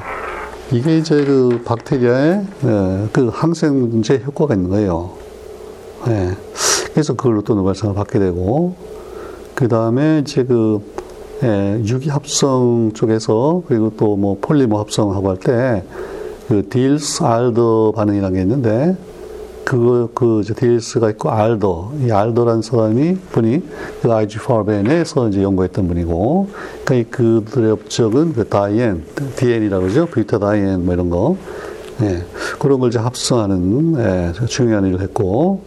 이게 0.72 0.98
이제 0.98 1.24
그 1.24 1.62
박테리아의 1.64 2.46
예, 2.66 3.08
그 3.14 3.30
항생제 3.32 4.24
효과가 4.26 4.56
있는 4.56 4.70
거예요. 4.72 5.12
예. 6.08 6.32
그래서 6.94 7.14
그걸로 7.14 7.42
또 7.44 7.54
노벨상을 7.56 7.94
받게 7.94 8.18
되고 8.20 8.76
그 9.54 9.68
다음에 9.68 10.20
이제 10.20 10.44
그 10.44 10.82
예, 11.44 11.82
유기 11.86 12.10
합성 12.10 12.92
쪽에서 12.94 13.62
그리고 13.68 13.92
또 13.96 14.16
뭐 14.16 14.38
폴리머 14.42 14.80
합성하고 14.80 15.30
할 15.30 15.38
때 15.38 15.84
그 16.48 16.68
딜스 16.70 17.24
알더 17.24 17.94
반응이라는 17.96 18.36
게 18.36 18.42
있는데 18.42 18.96
그, 19.66 20.10
그, 20.14 20.44
딜스가 20.56 21.10
있고, 21.12 21.32
알더. 21.32 21.94
이 22.06 22.12
알더라는 22.12 22.62
사람이, 22.62 23.18
분이, 23.32 23.64
그 24.02 24.14
IG 24.14 24.38
파벤에서 24.38 25.30
이제 25.30 25.42
연구했던 25.42 25.88
분이고, 25.88 26.50
그러니까 26.86 27.18
그들의 27.18 27.72
업적은 27.72 28.34
그 28.34 28.48
diene, 28.48 29.04
diene이라고 29.36 29.82
그러죠. 29.82 30.06
butadiene, 30.06 30.86
뭐 30.86 30.94
이런 30.94 31.10
거. 31.10 31.36
예, 32.02 32.24
그런 32.60 32.80
걸 32.80 32.90
이제 32.90 33.00
합성하는, 33.00 33.96
예, 33.98 34.46
중요한 34.46 34.86
일을 34.86 35.02
했고, 35.02 35.64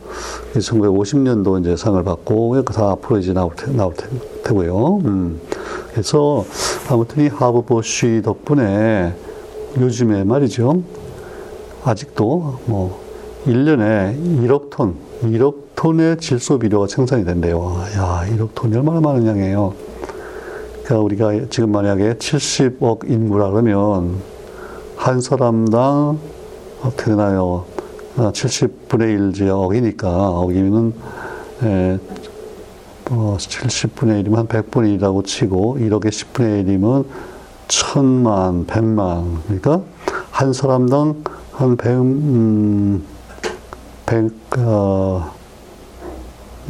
1950년도 0.54 1.60
이제 1.60 1.76
상을 1.76 2.02
받고, 2.04 2.62
다 2.64 2.90
앞으로 2.92 3.18
이제 3.18 3.32
나올, 3.32 3.50
테, 3.56 3.72
나올 3.72 3.94
테, 3.94 4.06
고요 4.54 4.98
음. 5.04 5.40
그래서 5.90 6.44
아무튼 6.88 7.24
이 7.24 7.28
하버 7.28 7.62
보쉬 7.62 8.22
덕분에 8.24 9.12
요즘에 9.78 10.24
말이죠. 10.24 10.82
아직도 11.84 12.60
뭐, 12.66 13.07
1년에 13.46 14.42
1억 14.42 14.70
톤, 14.70 14.96
1억 15.22 15.54
톤의 15.74 16.18
질소 16.18 16.58
비료가 16.58 16.86
생산이 16.86 17.24
된대요. 17.24 17.82
야, 17.96 18.24
1억 18.30 18.50
톤이 18.54 18.76
얼마나 18.76 19.00
많은 19.00 19.26
양이에요. 19.26 19.74
그러니까 20.84 20.98
우리가 21.04 21.46
지금 21.50 21.70
만약에 21.70 22.14
70억 22.14 23.10
인구라 23.10 23.50
그러면 23.50 24.16
한 24.96 25.20
사람당 25.20 26.18
어떻게 26.82 27.10
되나요? 27.10 27.64
70분의 28.16 29.40
1 29.40 29.50
억이니까 29.50 30.30
억이면은 30.30 30.94
에, 31.62 31.98
어, 33.10 33.36
70분의 33.38 34.24
1이면 34.24 34.34
한 34.34 34.48
100분의 34.48 34.98
1이라고 34.98 35.24
치고 35.24 35.78
1억에 35.80 36.08
10분의 36.08 36.64
1이면 36.64 37.04
천만, 37.68 38.66
백만 38.66 39.42
그러니까 39.44 39.82
한 40.30 40.52
사람당 40.52 41.22
한 41.52 41.76
100, 41.76 41.92
음, 41.92 43.04
100, 44.08 44.32
어, 44.56 45.34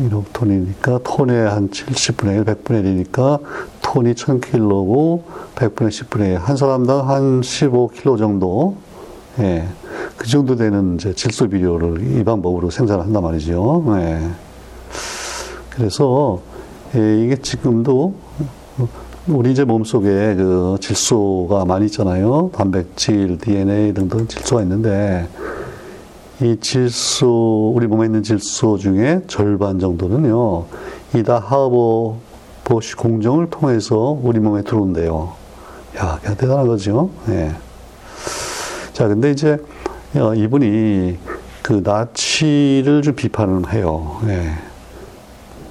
1억 0.00 0.25
톤이니까 0.33 0.99
톤에 1.04 1.38
한 1.47 1.71
70분의 1.71 2.38
1, 2.38 2.45
100분의 2.45 3.12
1이니까 3.12 3.40
톤이 3.80 4.14
1000킬로고 4.14 5.23
100분의 5.54 5.88
10분의 5.88 6.33
1. 6.33 6.37
한 6.38 6.57
사람당 6.57 7.09
한 7.09 7.40
15킬로 7.40 8.18
정도. 8.18 8.76
예. 9.38 9.68
그 10.16 10.26
정도 10.26 10.57
되는 10.57 10.97
이제 10.97 11.12
질소 11.14 11.49
비료를 11.49 12.18
이 12.18 12.25
방법으로 12.25 12.71
생산한단 12.71 13.23
말이죠. 13.23 13.85
예. 14.00 14.21
그래서 15.71 16.40
예, 16.97 17.23
이게 17.23 17.37
지금도 17.37 18.14
우리 19.28 19.52
이제 19.52 19.62
몸속에 19.62 20.35
그 20.35 20.76
질소가 20.80 21.66
많이 21.66 21.87
있잖아요. 21.87 22.50
단백질, 22.52 23.38
DNA 23.38 23.95
등등 23.95 24.26
질소가 24.26 24.62
있는데 24.62 25.28
이 26.40 26.57
질소, 26.61 27.73
우리 27.75 27.88
몸에 27.88 28.07
있는 28.07 28.23
질소 28.23 28.78
중에 28.78 29.23
절반 29.26 29.80
정도는요, 29.80 30.66
이다 31.16 31.40
하버 31.40 32.16
보시 32.62 32.95
공정을 32.95 33.50
통해서 33.50 34.16
우리 34.23 34.38
몸에 34.38 34.62
들어온대요. 34.62 35.33
야, 35.97 36.21
대단한 36.23 36.68
거죠. 36.68 37.11
예. 37.28 37.50
자, 38.92 39.09
근데 39.09 39.33
이제 39.33 39.59
어, 40.14 40.35
이분이 40.35 41.18
그 41.62 41.83
나치를 41.85 43.02
좀 43.02 43.14
비판을 43.14 43.73
해요. 43.73 44.21
예. 44.28 44.52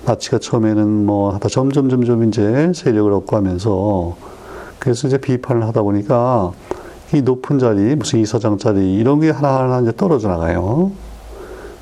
나치가 0.06 0.38
처음에는 0.38 1.06
뭐 1.06 1.34
하다 1.34 1.48
점점 1.50 1.90
점점 1.90 2.24
이제 2.26 2.72
세력을 2.74 3.12
얻고 3.12 3.36
하면서 3.36 4.16
그래서 4.80 5.08
이제 5.08 5.18
비판을 5.18 5.66
하다 5.68 5.82
보니까 5.82 6.52
이 7.14 7.22
높은 7.22 7.60
자리, 7.60 7.96
무슨 7.96 8.20
이사장 8.20 8.58
자리, 8.58 8.96
이런 8.96 9.20
게 9.20 9.30
하나하나 9.30 9.82
이제 9.82 9.92
떨어져 9.96 10.28
나가요. 10.28 10.92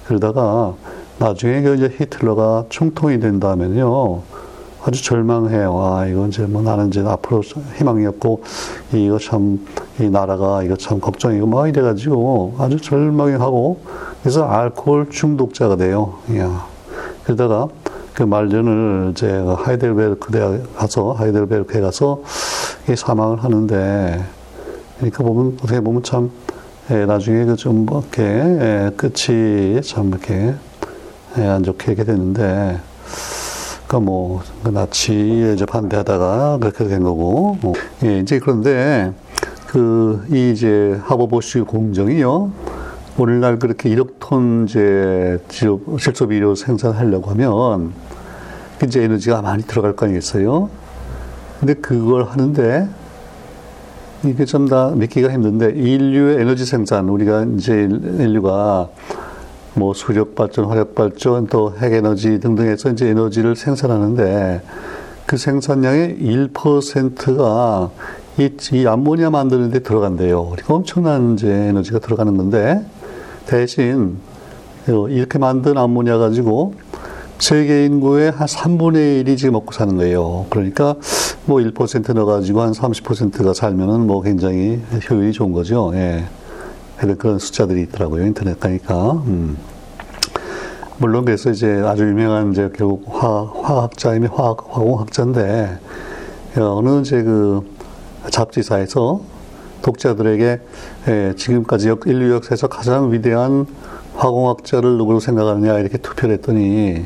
그러다가 0.08 0.74
나중에 1.18 1.62
그 1.62 1.76
이제 1.76 1.94
히틀러가 1.98 2.66
총통이 2.70 3.20
된다면요. 3.20 4.22
아주 4.86 5.04
절망해요. 5.04 5.80
아, 5.82 6.06
이건 6.06 6.30
이제 6.30 6.44
뭐 6.44 6.62
나는 6.62 6.90
이제 6.90 7.00
앞으로 7.02 7.42
희망이 7.78 8.06
없고, 8.06 8.44
이거 8.94 9.18
참 9.18 9.60
이 10.00 10.10
나라가 10.10 10.62
이거 10.62 10.76
참 10.76 11.00
걱정이고 11.00 11.48
막 11.48 11.70
이래가지고 11.70 12.56
아주 12.60 12.82
절망하고 12.82 13.80
그래서 14.22 14.44
알코올 14.46 15.10
중독자가 15.10 15.78
돼요. 15.78 16.16
이야. 16.30 16.66
그러다가 17.24 17.70
그 18.14 18.24
말년을 18.24 19.12
이제 19.12 19.30
하이델베르크 19.30 20.32
대학 20.34 20.76
가서 20.76 21.14
하이델베르크에 21.14 21.80
가서 21.80 22.22
사망을 22.94 23.42
하는데 23.42 24.22
그러니까 24.98 25.24
보면 25.24 25.58
어떻게 25.62 25.80
보면 25.80 26.04
참 26.04 26.32
예, 26.92 27.06
나중에 27.06 27.46
그좀 27.46 27.86
이렇게 27.90 28.24
예, 28.24 28.92
끝이 28.96 29.82
참 29.82 30.10
이렇게 30.10 30.54
예, 31.38 31.46
안 31.46 31.64
좋게 31.64 31.92
이렇게 31.92 32.04
되는데 32.04 32.80
그뭐 33.88 34.42
그 34.64 34.70
나치에 34.70 35.54
이제 35.54 35.66
반대하다가 35.66 36.60
그렇게 36.60 36.86
된 36.88 37.04
거고 37.04 37.58
뭐. 37.62 37.74
예, 38.04 38.20
이제 38.20 38.40
그런데 38.40 39.14
그 39.68 40.26
이 40.32 40.52
이제 40.52 41.00
하버보쉬 41.04 41.62
공정이요 41.62 42.52
오늘날 43.18 43.60
그렇게 43.60 43.90
1억 43.90 44.16
톤 44.20 44.66
이제 44.68 45.40
실소 45.50 46.28
비료 46.28 46.56
생산하려고 46.56 47.30
하면 47.32 47.94
이제 48.84 49.04
에너지가 49.04 49.42
많이 49.42 49.64
들어갈 49.64 49.96
거 49.96 50.06
아니겠어요? 50.06 50.70
근데 51.60 51.74
그걸 51.76 52.26
하는데 52.26 52.88
이게 54.26 54.46
좀 54.46 54.68
다 54.68 54.92
믿기가 54.96 55.30
힘든데 55.32 55.74
인류의 55.76 56.42
에너지 56.42 56.66
생산 56.66 57.08
우리가 57.10 57.46
이제 57.58 57.74
인류가 57.84 58.90
뭐 59.76 59.94
수력 59.94 60.36
발전, 60.36 60.66
화력 60.66 60.96
발전, 60.96 61.48
또 61.48 61.74
핵 61.80 61.94
에너지 61.94 62.40
등등해서 62.40 62.92
이제 62.92 63.10
에너지를 63.10 63.56
생산하는데 63.56 64.62
그 65.26 65.38
생산량의 65.38 66.18
1%가 66.20 67.90
이, 68.38 68.50
이 68.74 68.88
암모니아 68.88 69.30
만드는데 69.30 69.80
들어간대요. 69.80 70.44
그러니까 70.50 70.74
엄청난 70.74 71.34
이제 71.34 71.50
에너지가 71.50 72.00
들어가는 72.00 72.36
건데 72.38 72.86
대신 73.46 74.18
이렇게 74.88 75.38
만든 75.40 75.78
암모니아 75.78 76.18
가지고 76.18 76.74
세계 77.40 77.86
인구의 77.86 78.32
한 78.32 78.48
3분의 78.48 79.26
1이 79.26 79.38
지금 79.38 79.54
먹고 79.54 79.72
사는 79.72 79.96
거예요. 79.98 80.46
그러니까 80.50 80.96
뭐 81.46 81.60
1% 81.60 82.14
넣어가지고 82.14 82.62
한 82.62 82.72
30%가 82.72 83.54
살면은 83.54 84.08
뭐 84.08 84.22
굉장히 84.22 84.82
효율이 85.10 85.34
좋은 85.34 85.52
거죠. 85.52 85.92
예. 85.96 86.26
그런 87.18 87.40
숫자들이 87.40 87.82
있더라고요. 87.84 88.26
인터넷 88.26 88.60
가니까. 88.60 89.12
음. 89.28 89.58
물론 90.98 91.26
그래서 91.26 91.52
이제 91.52 91.84
아주 91.86 92.04
유명한 92.04 92.52
이제 92.52 92.70
결국 92.74 93.04
화, 93.08 93.44
화학자이며 93.44 94.30
화학, 94.34 94.66
화공학자인데, 94.70 95.78
어느 96.58 97.02
이제 97.02 97.22
그 97.22 97.62
잡지사에서 98.30 99.20
독자들에게 99.82 100.62
예, 101.10 101.34
지금까지 101.36 101.94
인류 102.06 102.34
역사에서 102.34 102.68
가장 102.68 103.12
위대한 103.12 103.68
화공학자를 104.16 104.98
누구로 104.98 105.20
생각하느냐 105.20 105.78
이렇게 105.80 105.98
투표를 105.98 106.36
했더니 106.36 107.06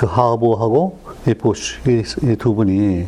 그 0.00 0.06
하버하고 0.06 0.96
이 1.28 1.34
보쉬 1.34 1.74
이두 2.22 2.54
분이 2.54 3.06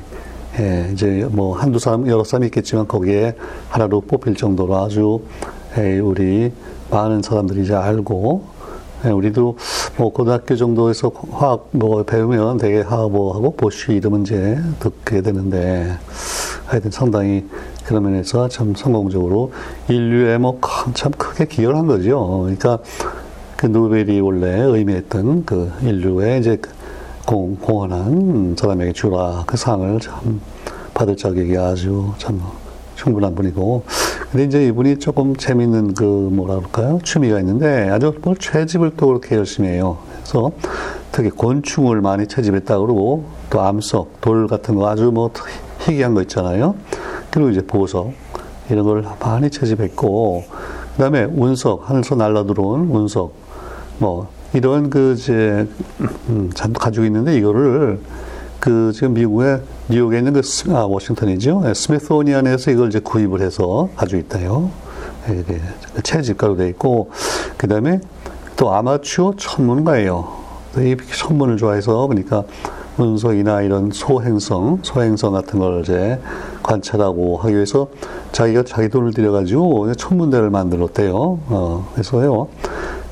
예, 0.59 0.91
이제 0.93 1.27
뭐 1.33 1.57
한두 1.57 1.79
사람 1.79 2.07
여러 2.07 2.23
사람이 2.23 2.49
있겠지만 2.49 2.87
거기에 2.87 3.35
하나로 3.71 4.03
뽑힐 4.03 4.35
정도로 4.35 4.77
아주 4.77 5.23
예, 5.79 5.99
우리 6.01 6.53
많은 6.91 7.23
사람들이 7.23 7.63
이제 7.63 7.75
알고 7.75 8.45
예, 9.07 9.09
우리도 9.09 9.57
뭐 9.97 10.13
고등학교 10.13 10.55
정도에서 10.55 11.11
화학 11.31 11.69
뭐 11.71 12.03
배우면 12.03 12.59
되게 12.59 12.83
하버하고 12.83 13.55
보쉬 13.57 13.93
이름은 13.95 14.25
이제 14.25 14.59
듣게 14.79 15.23
되는데 15.23 15.97
하여튼 16.67 16.91
상당히 16.91 17.49
그런 17.87 18.03
면에서 18.03 18.49
참 18.49 18.75
성공적으로 18.75 19.53
인류에 19.89 20.37
뭐 20.37 20.61
참 20.93 21.11
크게 21.13 21.47
기여를 21.47 21.79
한 21.79 21.87
거죠. 21.87 22.41
그러니까 22.43 22.81
그 23.57 23.65
노벨이 23.65 24.21
원래 24.21 24.61
의미했던 24.61 25.47
그 25.47 25.73
인류의 25.81 26.41
이제 26.41 26.61
공, 27.26 27.57
공헌한 27.57 28.57
사람에게 28.59 28.92
주라. 28.92 29.44
그 29.47 29.57
상을 29.57 30.01
참 30.01 30.40
받을 30.92 31.16
자격이 31.16 31.57
아주 31.57 32.12
참 32.18 32.40
충분한 32.97 33.35
분이고. 33.35 33.85
근데 34.31 34.44
이제 34.44 34.66
이분이 34.66 34.99
조금 34.99 35.37
재밌는 35.37 35.94
그 35.94 36.05
뭐라 36.05 36.57
그럴까요? 36.57 37.01
취미가 37.05 37.38
있는데 37.40 37.88
아주 37.90 38.14
뭘 38.23 38.37
채집을 38.37 38.92
또 38.97 39.09
그렇게 39.09 39.37
열심히 39.37 39.68
해요. 39.68 39.99
그래서 40.16 40.51
특히 41.12 41.31
곤충을 41.31 42.01
많이 42.01 42.27
채집했다 42.27 42.79
그러고 42.79 43.25
또 43.51 43.61
암석 43.61 44.20
돌 44.20 44.47
같은 44.47 44.75
거 44.75 44.88
아주 44.88 45.11
뭐 45.12 45.31
희귀한 45.81 46.14
거 46.14 46.23
있잖아요. 46.23 46.75
그리고 47.31 47.51
이제 47.51 47.61
보석 47.64 48.12
이런 48.70 48.85
걸 48.85 49.05
많이 49.20 49.51
채집했고. 49.51 50.44
그다음에 50.97 51.25
운석 51.25 51.88
하늘서 51.88 52.14
날라 52.14 52.44
들어온 52.44 52.88
운석. 52.90 53.35
뭐 53.99 54.29
이런 54.53 54.91
그 54.91 55.15
이제 55.17 55.67
음, 56.29 56.51
잔뜩 56.55 56.81
가지고 56.81 57.07
있는데 57.07 57.37
이거를 57.37 58.01
그 58.61 58.93
지금 58.95 59.15
미국의 59.15 59.61
뉴욕에 59.88 60.19
있는 60.19 60.35
그 60.35 60.43
스, 60.43 60.71
아, 60.71 60.85
워싱턴이죠. 60.85 61.62
네, 61.65 61.75
스미소니안에서 61.75 62.71
이걸 62.71 62.88
이제 62.88 63.01
구입을 63.01 63.41
해서 63.41 63.88
가지고 63.97 64.21
있다요. 64.21 64.71
네, 65.27 65.43
네, 65.45 65.61
채집가로 66.03 66.57
돼 66.57 66.69
있고 66.69 67.11
그 67.57 67.67
다음에 67.67 68.01
또 68.57 68.73
아마추어 68.73 69.35
천문가예요. 69.37 70.43
이 70.79 70.97
천문을 71.12 71.57
좋아해서 71.57 72.07
그러니까 72.07 72.45
운석이나 72.99 73.62
이런 73.62 73.91
소행성, 73.91 74.81
소행성 74.83 75.33
같은 75.33 75.59
걸 75.59 75.81
이제 75.81 76.21
관찰하고 76.62 77.38
하기 77.38 77.55
위해서 77.55 77.88
자기가 78.33 78.65
자기 78.65 78.88
돈을 78.88 79.12
들여가지고 79.12 79.95
천문대를 79.95 80.51
만들었대요. 80.51 81.15
어, 81.17 81.88
그래서요. 81.95 82.49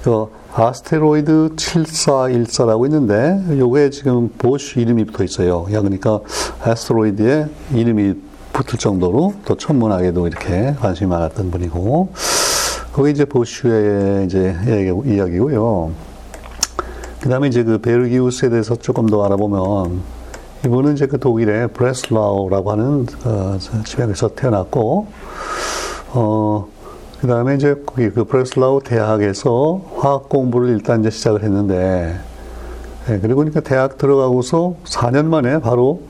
그 0.03 0.29
아스테로이드 0.53 1.51
7414라고 1.55 2.85
있는데 2.87 3.59
요게 3.59 3.91
지금 3.91 4.29
보쉬 4.37 4.81
이름이 4.81 5.05
붙어 5.07 5.23
있어요. 5.23 5.67
야 5.73 5.81
그러니까 5.81 6.21
아스테로이드에 6.63 7.47
이름이 7.73 8.15
붙을 8.53 8.79
정도로 8.79 9.35
또 9.45 9.57
천문학에도 9.57 10.27
이렇게 10.27 10.75
관심이 10.81 11.09
많았던 11.09 11.51
분이고 11.53 12.13
거기 12.93 13.13
이제 13.13 13.25
보쉬의 13.25 14.27
이제 14.27 14.57
이야기고요. 14.67 15.93
그다음에 17.21 17.49
이제 17.49 17.63
그 17.63 17.79
베르기우스에 17.79 18.49
대해서 18.49 18.75
조금 18.75 19.07
더 19.07 19.25
알아보면 19.25 20.01
이분은 20.65 20.95
이제 20.95 21.07
그 21.07 21.19
독일의 21.21 21.69
브레슬라우라고 21.69 22.73
하는 22.73 23.07
어, 23.25 23.59
지역에서 23.85 24.35
태어났고 24.35 25.07
어 26.13 26.69
그 27.21 27.27
다음에 27.27 27.55
이제 27.55 27.75
거기 27.85 28.09
그 28.09 28.25
브레슬라우 28.25 28.81
대학에서 28.83 29.83
화학 29.97 30.31
공부를 30.31 30.71
일단 30.71 31.01
이제 31.01 31.11
시작을 31.11 31.43
했는데, 31.43 32.19
예, 33.11 33.19
그리고 33.19 33.41
그러니까 33.41 33.61
대학 33.61 33.99
들어가고서 33.99 34.77
4년 34.85 35.27
만에 35.27 35.61
바로 35.61 36.01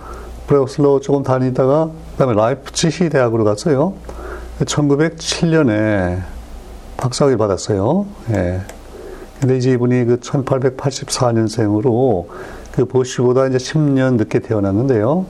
브레슬라우 0.47 1.01
조금 1.01 1.25
다니다가, 1.25 1.91
그 2.13 2.17
다음에 2.17 2.35
라이프치히 2.35 3.09
대학으로 3.09 3.43
갔어요. 3.43 3.95
1907년에 4.61 6.23
박사학위를 6.97 7.39
받았어요. 7.39 8.07
예. 8.31 8.61
근데 9.41 9.57
이제 9.57 9.73
이분이 9.73 10.05
그 10.05 10.21
1884년생으로 10.21 12.27
그 12.71 12.85
보쉬보다 12.85 13.49
이제 13.49 13.59
10년 13.59 14.15
늦게 14.15 14.39
태어났는데요. 14.39 15.27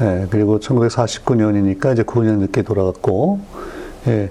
예, 0.00 0.26
그리고 0.30 0.58
1949년이니까 0.58 1.92
이제 1.92 2.02
9년 2.02 2.38
늦게 2.38 2.62
돌아갔고, 2.62 3.38
예, 4.08 4.30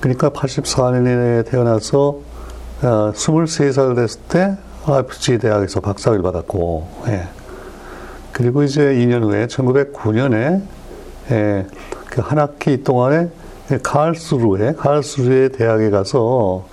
그러니까 0.00 0.30
84년에 0.30 1.48
태어나서 1.48 2.20
어, 2.82 3.12
23살 3.14 3.96
됐을 3.96 4.20
때 4.28 4.56
아이프치 4.86 5.38
대학에서 5.38 5.80
박사학위를 5.80 6.22
받았고, 6.22 6.88
예. 7.08 7.28
그리고 8.32 8.62
이제 8.62 8.82
2년 8.82 9.22
후에 9.22 9.46
1909년에 9.46 10.62
예, 11.30 11.66
그 12.10 12.20
한 12.20 12.38
학기 12.38 12.82
동안에 12.82 13.28
카르스루에 13.82 14.74
카르스루에 14.74 15.48
대학에 15.50 15.90
가서 15.90 16.66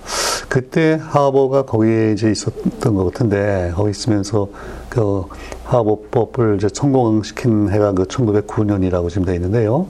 그때 0.48 0.98
하버가 1.02 1.64
거기에 1.64 2.12
이제 2.12 2.30
있었던 2.30 2.94
것 2.94 3.04
같은데 3.04 3.72
거기 3.74 3.90
있으면서 3.90 4.48
그 4.88 5.24
하버법을 5.64 6.56
이제 6.56 6.68
성공시킨 6.72 7.70
해가 7.70 7.92
그 7.92 8.04
1909년이라고 8.04 9.10
지금 9.10 9.24
되어 9.24 9.34
있는데요. 9.34 9.86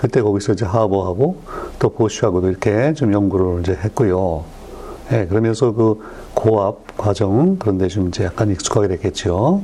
그때 0.00 0.22
거기서 0.22 0.54
이제 0.54 0.64
하버하고 0.64 1.42
또 1.78 1.90
보쉬하고도 1.90 2.48
이렇게 2.48 2.94
좀 2.94 3.12
연구를 3.12 3.60
이제 3.60 3.72
했고요. 3.72 4.44
예, 5.12 5.26
그러면서 5.26 5.72
그 5.72 6.00
고압 6.32 6.96
과정 6.96 7.58
그런데 7.58 7.86
좀 7.88 8.08
이제 8.08 8.24
약간 8.24 8.50
익숙하게 8.50 8.88
됐겠죠. 8.88 9.60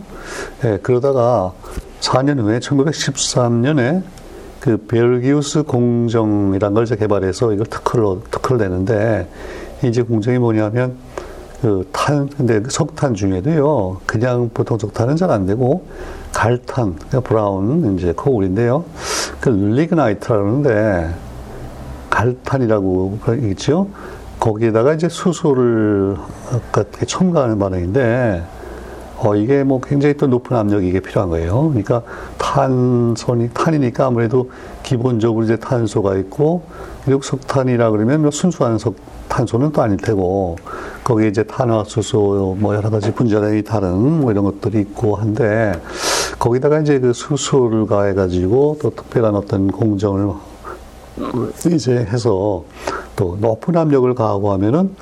예, 0.65 0.79
그러다가 0.83 1.55
4년 2.01 2.39
후에 2.41 2.59
1913년에 2.59 4.03
그 4.61 4.77
벨기우스 4.77 5.63
공정이란 5.63 6.75
걸 6.75 6.85
이제 6.85 6.97
개발해서 6.97 7.55
이걸 7.55 7.65
특허로 7.65 8.25
특허를 8.31 8.69
내는데 8.69 9.31
이제 9.85 10.03
공정이 10.03 10.39
뭐냐면 10.39 10.97
그 11.63 11.89
탄, 11.93 12.29
근데 12.29 12.61
그 12.61 12.71
석탄 12.71 13.15
중에도요, 13.15 14.03
그냥 14.05 14.51
보통 14.53 14.79
석탄은 14.79 15.17
잘 15.17 15.31
안 15.31 15.47
되고, 15.47 15.87
갈탄, 16.33 16.95
그러니까 16.97 17.21
브라운, 17.21 17.97
이제 17.99 18.13
코울인데요. 18.13 18.85
그 19.41 19.49
리그나이트라는데, 19.49 21.15
갈탄이라고 22.11 23.19
있죠. 23.51 23.89
거기에다가 24.41 24.95
이제 24.95 25.09
수소를 25.09 26.17
첨가하는 27.07 27.59
반응인데, 27.59 28.43
어, 29.19 29.35
이게 29.35 29.65
뭐 29.65 29.81
굉장히 29.81 30.17
또 30.17 30.27
높은 30.27 30.57
압력이 30.57 30.87
이게 30.87 31.01
필요한 31.01 31.31
거예요. 31.31 31.69
그러니까 31.69 32.03
탄소니, 32.39 33.51
탄이니까 33.55 34.07
아무래도 34.07 34.51
기본적으로 34.83 35.45
이제 35.45 35.57
탄소가 35.57 36.17
있고, 36.17 36.63
그리고 37.05 37.23
석탄이라 37.23 37.91
그러면 37.91 38.23
뭐 38.23 38.31
순수한 38.31 38.79
석, 38.79 38.95
탄소는 39.29 39.73
또 39.73 39.83
아닐 39.83 39.97
테고, 39.97 40.57
거기에 41.03 41.29
이제 41.29 41.43
탄화수소, 41.45 42.57
뭐 42.59 42.75
여러 42.75 42.91
가지 42.91 43.13
분자량이 43.13 43.63
다른 43.63 44.21
뭐 44.21 44.33
이런 44.33 44.45
것들이 44.45 44.81
있고 44.81 45.17
한데, 45.17 45.73
거기다가 46.39 46.81
이제 46.81 46.99
그 47.01 47.13
수소를 47.13 47.87
가해가지고 47.87 48.79
또 48.83 48.91
특별한 48.91 49.35
어떤 49.35 49.69
공정을 49.69 50.33
이제 51.73 51.93
해서 51.97 52.65
또 53.17 53.39
높은 53.41 53.77
압력을 53.77 54.15
가하고 54.15 54.53
하면은 54.53 54.95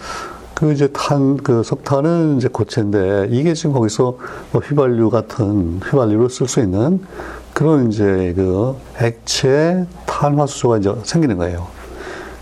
그 0.64 0.72
이제 0.72 0.88
탄, 0.94 1.37
그 1.37 1.62
석탄은 1.62 2.38
이제 2.38 2.48
고체인데 2.48 3.29
이게 3.29 3.53
지금 3.53 3.74
거기서 3.74 4.16
뭐 4.50 4.62
휘발유 4.62 5.11
같은 5.11 5.79
휘발유로 5.85 6.31
쓸 6.31 6.48
수 6.48 6.61
있는 6.61 7.03
그런 7.53 7.92
이제 7.92 8.33
그 8.35 8.74
액체 8.98 9.85
탄화수소가 10.07 10.79
이제 10.79 10.94
생기는 11.03 11.37
거예요. 11.37 11.66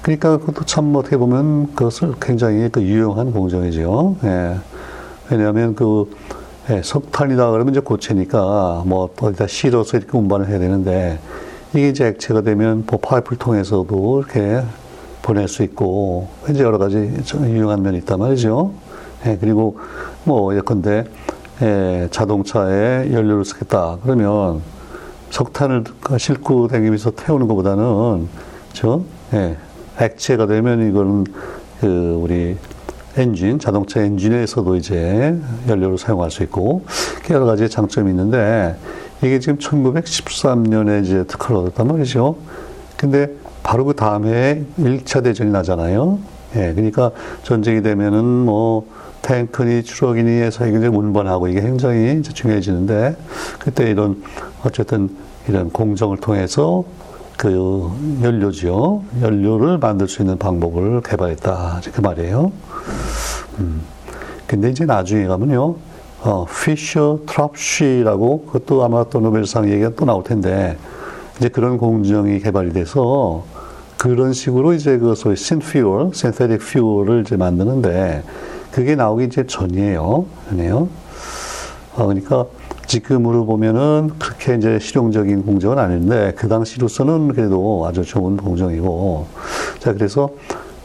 그러니까 0.03 0.37
그것도 0.37 0.67
참 0.67 0.95
어떻게 0.95 1.17
보면 1.17 1.75
그것을 1.75 2.15
굉장히 2.21 2.69
그 2.69 2.81
유용한 2.83 3.33
공정이죠. 3.33 4.15
예. 4.23 4.57
왜냐하면 5.29 5.75
그 5.75 6.09
예, 6.71 6.81
석탄이다 6.81 7.51
그러면 7.51 7.75
이제 7.75 7.81
고체니까 7.81 8.85
뭐 8.87 9.11
어디다 9.21 9.49
실어서 9.49 9.99
이렇게 9.99 10.17
운반을 10.17 10.47
해야 10.47 10.61
되는데 10.61 11.19
이게 11.75 11.89
이제 11.89 12.07
액체가 12.07 12.43
되면 12.43 12.85
뭐 12.87 13.01
파이프를 13.01 13.39
통해서도 13.39 14.21
이렇게 14.21 14.63
보낼 15.23 15.49
수 15.49 15.63
있고 15.63 16.29
이제 16.51 16.63
여러 16.63 16.79
가지 16.79 16.97
유용한 17.41 17.83
면이 17.83 17.99
있단 17.99 18.19
말이죠. 18.19 18.73
예, 19.27 19.39
그리고 19.41 19.79
뭐 20.25 20.55
예컨대 20.57 21.05
예, 21.63 22.09
자동차에 22.11 23.13
연료를 23.13 23.45
쓰겠다 23.45 23.99
그러면 24.03 24.61
석탄을 25.31 25.85
싣고 26.19 26.69
다니면서 26.69 27.13
태우는 27.13 27.47
것보다는 27.47 28.29
저 28.73 29.03
예, 29.33 29.57
액체가 30.01 30.47
되면 30.47 30.89
이거는 30.89 31.25
그 31.81 32.19
우리 32.21 32.57
엔진 33.17 33.59
자동차 33.59 34.01
엔진에서도 34.01 34.77
이제 34.77 35.37
연료를 35.69 35.99
사용할 35.99 36.31
수 36.31 36.43
있고 36.43 36.85
여러 37.31 37.45
가지 37.45 37.69
장점이 37.69 38.11
있는데 38.11 38.77
이게 39.23 39.39
지금 39.39 39.59
1913년에 39.59 41.05
이제 41.05 41.25
특허를 41.25 41.61
얻었단 41.63 41.87
말이죠. 41.87 42.37
근데 42.97 43.29
바로 43.63 43.85
그 43.85 43.95
다음에 43.95 44.65
1차 44.79 45.23
대전이 45.23 45.51
나잖아요. 45.51 46.19
예, 46.57 46.73
그러니까 46.75 47.13
전쟁이 47.43 47.83
되면은 47.83 48.25
뭐 48.25 48.87
탱크니 49.23 49.85
추럭이니 49.85 50.31
해서 50.31 50.67
이게 50.67 50.87
운반하고 50.87 51.49
이게 51.49 51.61
굉장히 51.61 52.23
중요해지는데 52.23 53.17
그때 53.59 53.91
이런 53.91 54.23
어쨌든 54.65 55.11
이런 55.49 55.71
공정을 55.71 56.19
통해서 56.19 56.85
그 57.37 57.91
연료지요. 58.23 59.03
연료를 59.23 59.79
만들 59.79 60.07
수 60.09 60.23
있는 60.23 60.39
방법을 60.39 61.01
개발했다. 61.03 61.81
그 61.93 62.01
말이에요. 62.01 62.53
음. 63.59 63.83
근데 64.47 64.71
이제 64.71 64.85
나중에 64.85 65.27
가면요. 65.27 65.77
어, 66.25 66.47
피셔 66.47 67.21
트랍쉬라고 67.27 68.47
그것도 68.47 68.85
아마 68.85 69.05
또 69.05 69.19
노벨상 69.19 69.69
얘기가 69.69 69.91
또 69.97 70.05
나올 70.05 70.23
텐데 70.23 70.77
이제 71.37 71.49
그런 71.49 71.79
공정이 71.79 72.39
개발이 72.39 72.73
돼서 72.73 73.45
그런 74.03 74.33
식으로 74.33 74.73
이제 74.73 74.99
그 74.99 75.15
소위 75.15 75.37
신퓨얼, 75.37 76.11
synthetic 76.13 76.59
fuel을 76.61 77.21
이제 77.21 77.37
만드는데 77.37 78.25
그게 78.73 78.97
나오기 78.97 79.27
이제 79.27 79.47
전이에요. 79.47 80.27
전이에요. 80.49 80.89
어, 81.95 82.07
그러니까 82.07 82.47
지금으로 82.89 83.47
보면은 83.47 84.11
그렇게 84.19 84.57
이제 84.57 84.81
실용적인 84.81 85.45
공정은 85.45 85.79
아닌데 85.79 86.33
그 86.37 86.49
당시로서는 86.49 87.29
그래도 87.29 87.87
아주 87.89 88.05
좋은 88.05 88.37
공정이고 88.39 89.29
자 89.79 89.93
그래서 89.93 90.31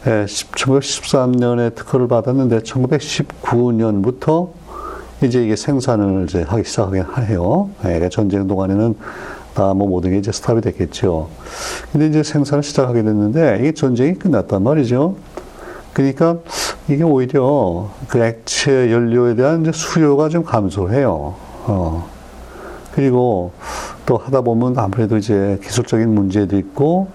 1913년에 0.04 1.74
특허를 1.74 2.06
받았는데 2.06 2.60
1919년부터 2.60 4.50
이제 5.24 5.42
이게 5.42 5.56
생산을 5.56 6.26
이제 6.28 6.42
하기 6.42 6.62
시작하게 6.62 7.02
해요. 7.26 7.68
예, 7.84 8.08
전쟁 8.10 8.46
동안에는 8.46 8.94
다 8.94 9.37
뭐 9.54 9.88
모든 9.88 10.10
게 10.12 10.18
이제 10.18 10.30
스탑이 10.32 10.60
됐겠죠. 10.60 11.28
근데 11.92 12.06
이제 12.06 12.22
생산을 12.22 12.62
시작하게 12.62 13.02
됐는데 13.02 13.58
이게 13.60 13.72
전쟁이 13.72 14.14
끝났단 14.14 14.62
말이죠. 14.62 15.16
그러니까 15.92 16.36
이게 16.88 17.02
오히려 17.02 17.88
그 18.08 18.22
액체 18.22 18.92
연료에 18.92 19.34
대한 19.34 19.62
이제 19.62 19.72
수요가 19.72 20.28
좀 20.28 20.44
감소해요. 20.44 21.34
어. 21.66 22.08
그리고 22.94 23.52
또 24.06 24.16
하다 24.16 24.40
보면 24.42 24.78
아무래도 24.78 25.16
이제 25.16 25.58
기술적인 25.62 26.08
문제도 26.14 26.56
있고 26.56 27.08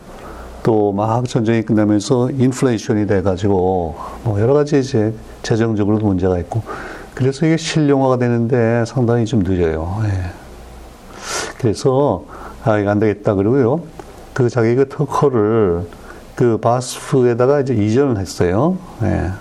또 0.63 0.91
막 0.93 1.27
전쟁이 1.27 1.61
끝나면서 1.61 2.29
인플레이션이 2.31 3.07
돼가지고 3.07 3.95
뭐 4.23 4.39
여러 4.39 4.53
가지 4.53 4.79
이제 4.79 5.13
재정적으로도 5.43 6.05
문제가 6.05 6.37
있고 6.39 6.61
그래서 7.13 7.45
이게 7.45 7.57
실용화가 7.57 8.17
되는데 8.17 8.83
상당히 8.85 9.25
좀 9.25 9.43
늦어요. 9.43 10.01
예. 10.05 10.42
그래서 11.63 12.25
아 12.65 12.77
이거 12.77 12.89
안 12.89 12.99
되겠다 12.99 13.35
그러고요. 13.35 13.83
그 14.33 14.49
자기 14.49 14.75
그 14.75 14.89
특허를 14.89 15.87
그 16.35 16.57
바스프에다가 16.57 17.61
이제 17.61 17.73
이전을 17.73 18.17
했어요. 18.17 18.77
예. 19.01 19.31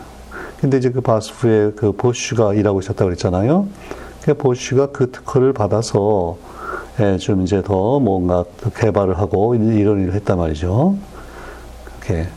근데 0.60 0.76
이제 0.76 0.90
그 0.90 1.00
바스프에 1.00 1.72
그 1.74 1.90
보쉬가 1.90 2.54
일하고 2.54 2.78
있었다고 2.78 3.06
그랬잖아요. 3.06 3.66
그 4.22 4.34
보쉬가 4.34 4.92
그 4.92 5.10
특허를 5.10 5.52
받아서 5.52 6.36
예, 7.00 7.16
좀 7.16 7.42
이제 7.42 7.60
더 7.60 7.98
뭔가 7.98 8.44
개발을 8.76 9.18
하고 9.18 9.56
이런 9.56 10.00
일을 10.02 10.14
했단 10.14 10.38
말이죠. 10.38 10.94
그렇게. 11.84 12.28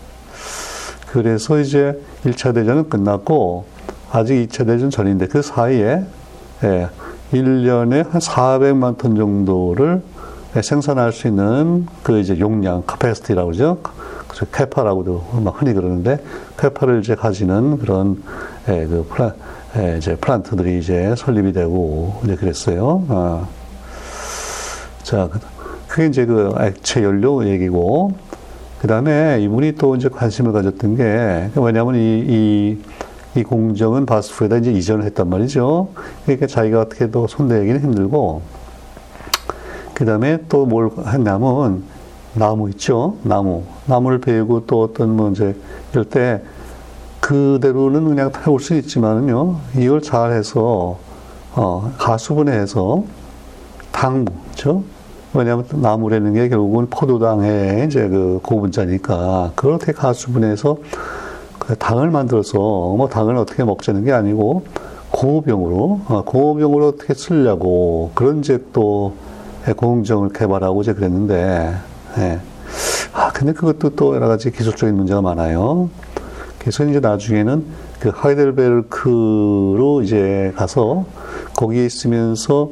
그래서 1.12 1.60
이제 1.60 2.02
1차 2.24 2.56
대전은 2.56 2.90
끝났고 2.90 3.66
아직 4.12 4.48
2차 4.48 4.66
대전 4.66 4.90
전인데 4.90 5.28
그 5.28 5.44
사이에 5.44 6.04
예, 6.64 6.90
1년에 7.34 8.10
한 8.10 8.22
400만 8.22 8.98
톤 8.98 9.16
정도를 9.16 10.02
생산할 10.62 11.12
수 11.12 11.28
있는 11.28 11.86
그 12.04 12.20
이제 12.20 12.40
용량, 12.40 12.84
capacity라고 12.86 13.48
그러죠. 13.48 13.80
그래서 14.28 14.46
capa라고도 14.52 15.42
막 15.44 15.62
흔히 15.62 15.74
그러는데 15.74 16.24
capa를 16.58 17.00
이제 17.00 17.16
가지는 17.16 17.78
그런 17.78 18.22
예, 18.70 18.86
그 18.86 19.06
플랜 19.10 19.34
예, 19.78 19.98
이제 19.98 20.16
플랜트들이 20.16 20.80
이제 20.80 21.14
설립이 21.18 21.52
되고 21.52 22.20
이제 22.24 22.36
그랬어요. 22.36 23.06
아. 23.10 23.48
자, 25.04 25.30
그게 25.88 26.08
이제 26.08 26.26
그 26.26 26.54
액체 26.60 27.04
연료 27.04 27.46
얘기고 27.48 28.14
그 28.82 28.88
다음에 28.88 29.40
이분이 29.42 29.74
또 29.74 29.96
이제 29.96 30.10
관심을 30.10 30.52
가졌던 30.52 30.96
게 30.96 31.50
왜냐하면 31.56 31.96
이, 31.96 32.26
이, 32.28 32.78
이 33.36 33.44
공정은 33.44 34.06
바스프에다 34.06 34.58
이제 34.58 34.72
이전을 34.72 35.04
했단 35.06 35.30
말이죠. 35.30 35.90
그러니까 36.24 36.48
자기가 36.48 36.82
어떻게 36.82 37.12
또 37.12 37.28
손대기는 37.28 37.82
힘들고 37.82 38.42
그 39.94 40.06
다음에 40.06 40.40
또 40.50 40.66
뭘 40.66 40.90
했냐면 41.06 41.84
나무 42.34 42.70
있죠. 42.72 43.16
나무. 43.24 43.64
나무를 43.86 44.20
베고 44.20 44.66
또 44.68 44.84
어떤 44.84 45.16
뭐 45.16 45.30
이제 45.32 45.56
이럴 45.92 46.06
때 46.06 46.42
그대로는 47.22 48.06
그냥 48.06 48.32
태울 48.32 48.60
수 48.60 48.76
있지만은요. 48.76 49.56
이걸 49.78 50.02
잘 50.02 50.32
해서 50.34 50.98
어, 51.56 51.92
가수분해해서 51.98 53.04
당무, 53.92 54.26
죠 54.56 54.84
왜냐하면 55.34 55.66
나무라는 55.72 56.34
게 56.34 56.50
결국은 56.50 56.88
포도당의 56.90 57.86
이제 57.88 58.08
그 58.10 58.40
고분자니까 58.44 59.54
그걸 59.56 59.74
어떻게 59.74 59.94
가수분해해서 59.94 60.76
그 60.76 60.82
당을 61.80 62.12
만들어서 62.12 62.58
뭐 62.60 63.08
당을 63.10 63.36
어떻게 63.38 63.64
먹자는 63.64 64.04
게 64.04 64.12
아니고 64.12 64.66
고병으로 65.12 66.02
어, 66.08 66.24
고병으로 66.26 66.88
어떻게 66.90 67.14
쓰려고 67.14 68.12
그런 68.14 68.40
이제 68.40 68.64
또 68.74 69.14
공정을 69.76 70.30
개발하고 70.30 70.82
이제 70.82 70.94
그랬는데 70.94 71.76
예. 72.18 72.40
아, 73.14 73.32
근데 73.34 73.54
그것도 73.54 73.96
또 73.96 74.16
여러 74.16 74.28
가지 74.28 74.52
기술적인 74.52 74.96
문제가 74.96 75.22
많아요. 75.22 75.90
그래서 76.60 76.84
이제 76.86 77.00
나중에는 77.00 77.66
그 78.00 78.12
하이델베르크로 78.14 80.02
이제 80.04 80.54
가서 80.56 81.06
거기에 81.56 81.86
있으면서 81.86 82.70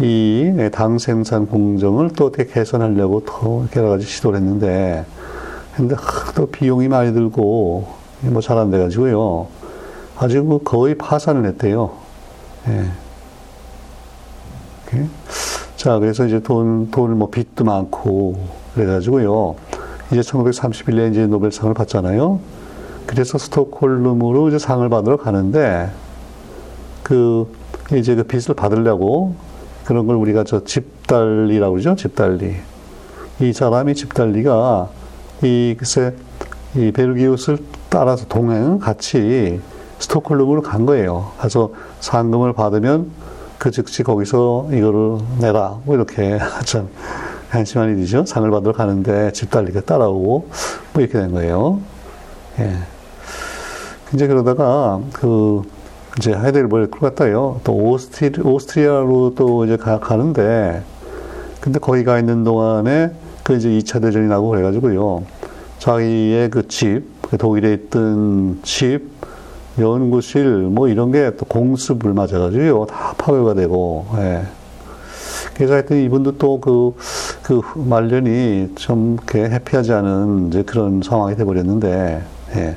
이 0.00 0.52
당 0.72 0.98
생산 0.98 1.46
공정을 1.46 2.10
또 2.16 2.26
어떻게 2.26 2.46
개선하려고 2.46 3.24
더 3.24 3.66
여러 3.76 3.90
가지 3.90 4.06
시도를 4.06 4.38
했는데, 4.38 5.04
근데 5.76 5.96
또 6.34 6.46
비용이 6.46 6.88
많이 6.88 7.12
들고 7.12 7.86
뭐 8.30 8.40
잘 8.40 8.58
안 8.58 8.70
돼가지고요. 8.70 9.46
아주 10.18 10.42
뭐 10.42 10.60
거의 10.62 10.96
파산을 10.96 11.46
했대요. 11.46 11.92
예. 12.68 12.90
자, 15.76 15.98
그래서 15.98 16.26
이제 16.26 16.40
돈, 16.40 16.90
돈을 16.90 17.14
뭐 17.14 17.30
빚도 17.30 17.64
많고, 17.64 18.36
그래가지고요. 18.74 19.56
이제 20.12 20.20
1931년 20.20 21.12
이제 21.12 21.26
노벨상을 21.26 21.72
받잖아요. 21.74 22.38
그래서 23.06 23.38
스톡홀름으로 23.38 24.48
이제 24.48 24.58
상을 24.58 24.86
받으러 24.88 25.16
가는데 25.16 25.90
그 27.02 27.50
이제 27.94 28.14
그 28.14 28.22
빚을 28.22 28.54
받으려고 28.54 29.34
그런 29.84 30.06
걸 30.06 30.16
우리가 30.16 30.44
저 30.44 30.62
집달리라고 30.62 31.72
그러죠. 31.72 31.96
집달리. 31.96 32.54
이 33.40 33.52
사람이 33.52 33.94
집달리가 33.94 34.88
이 35.42 35.74
글쎄 35.76 36.14
이 36.76 36.92
벨기우스를 36.92 37.58
따라서 37.92 38.24
동행 38.26 38.78
같이 38.78 39.60
스톡홀름으로 39.98 40.62
간 40.62 40.86
거예요. 40.86 41.32
가서 41.36 41.72
상금을 42.00 42.54
받으면 42.54 43.10
그 43.58 43.70
즉시 43.70 44.02
거기서 44.02 44.70
이거를 44.72 45.18
내라. 45.38 45.78
뭐 45.84 45.94
이렇게 45.94 46.38
참 46.64 46.88
한심한 47.50 47.90
일이죠. 47.90 48.24
상을 48.24 48.50
받으러 48.50 48.72
가는데 48.72 49.30
집달리가 49.32 49.82
따라오고 49.82 50.48
뭐 50.94 51.02
이렇게 51.02 51.18
된 51.18 51.32
거예요. 51.32 51.80
예. 52.60 52.78
이제 54.14 54.26
그러다가 54.26 54.98
그 55.12 55.60
이제 56.16 56.32
하이델버를 56.32 56.90
갔다요. 56.90 57.60
또 57.62 57.74
오스트리, 57.74 58.40
오스트리아로 58.40 59.34
또 59.34 59.66
이제 59.66 59.76
가, 59.76 60.00
가는데 60.00 60.82
근데 61.60 61.78
거기 61.78 62.04
가 62.04 62.18
있는 62.18 62.42
동안에 62.42 63.12
그 63.42 63.54
이제 63.54 63.68
2차 63.68 64.00
대전이 64.00 64.28
나고 64.28 64.48
그래가지고요. 64.48 65.24
자기의 65.78 66.48
그 66.48 66.66
집, 66.68 67.02
그 67.02 67.11
독일에 67.38 67.72
있던 67.74 68.60
집, 68.62 69.10
연구실, 69.78 70.68
뭐 70.70 70.88
이런 70.88 71.12
게 71.12 71.30
또 71.36 71.46
공습을 71.46 72.12
맞아가지고요. 72.12 72.86
다 72.86 73.14
파괴가 73.16 73.54
되고, 73.54 74.06
예. 74.18 74.42
그래서 75.54 75.74
하여튼 75.74 76.02
이분도 76.04 76.38
또 76.38 76.60
그, 76.60 76.94
그 77.42 77.62
말년이 77.74 78.72
좀 78.76 79.14
이렇게 79.14 79.48
해피하지 79.50 79.92
않은 79.92 80.48
이제 80.48 80.62
그런 80.62 81.02
상황이 81.02 81.34
돼버렸는데, 81.36 82.22
예. 82.56 82.76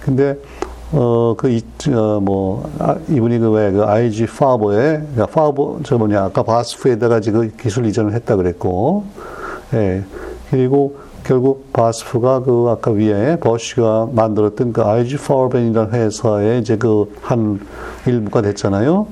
근데 0.00 0.36
어, 0.92 1.34
그, 1.38 1.48
이, 1.50 1.62
어, 1.94 2.18
뭐, 2.20 2.68
아, 2.80 2.96
이분이 3.08 3.38
그 3.38 3.50
왜, 3.52 3.70
그 3.70 3.84
IG 3.84 4.26
파버에, 4.26 4.76
그러니까 4.98 5.26
파버, 5.26 5.78
저 5.84 5.96
뭐냐, 5.96 6.24
아까 6.24 6.42
바스프에다가 6.42 7.20
지금 7.20 7.52
기술 7.60 7.86
이전을 7.86 8.12
했다 8.14 8.34
그랬고, 8.34 9.04
예. 9.74 10.02
그리고 10.50 10.96
결국 11.30 11.72
바스프가 11.72 12.42
그 12.42 12.66
아까 12.70 12.90
위에 12.90 13.38
버쉬가 13.38 14.08
만들었던 14.10 14.72
그 14.72 14.82
IG 14.82 15.18
파버벤이라는 15.18 15.92
회사의 15.92 16.58
이제 16.58 16.76
그 16.76 17.06
한 17.22 17.60
일부가 18.04 18.42
됐잖아요. 18.42 19.06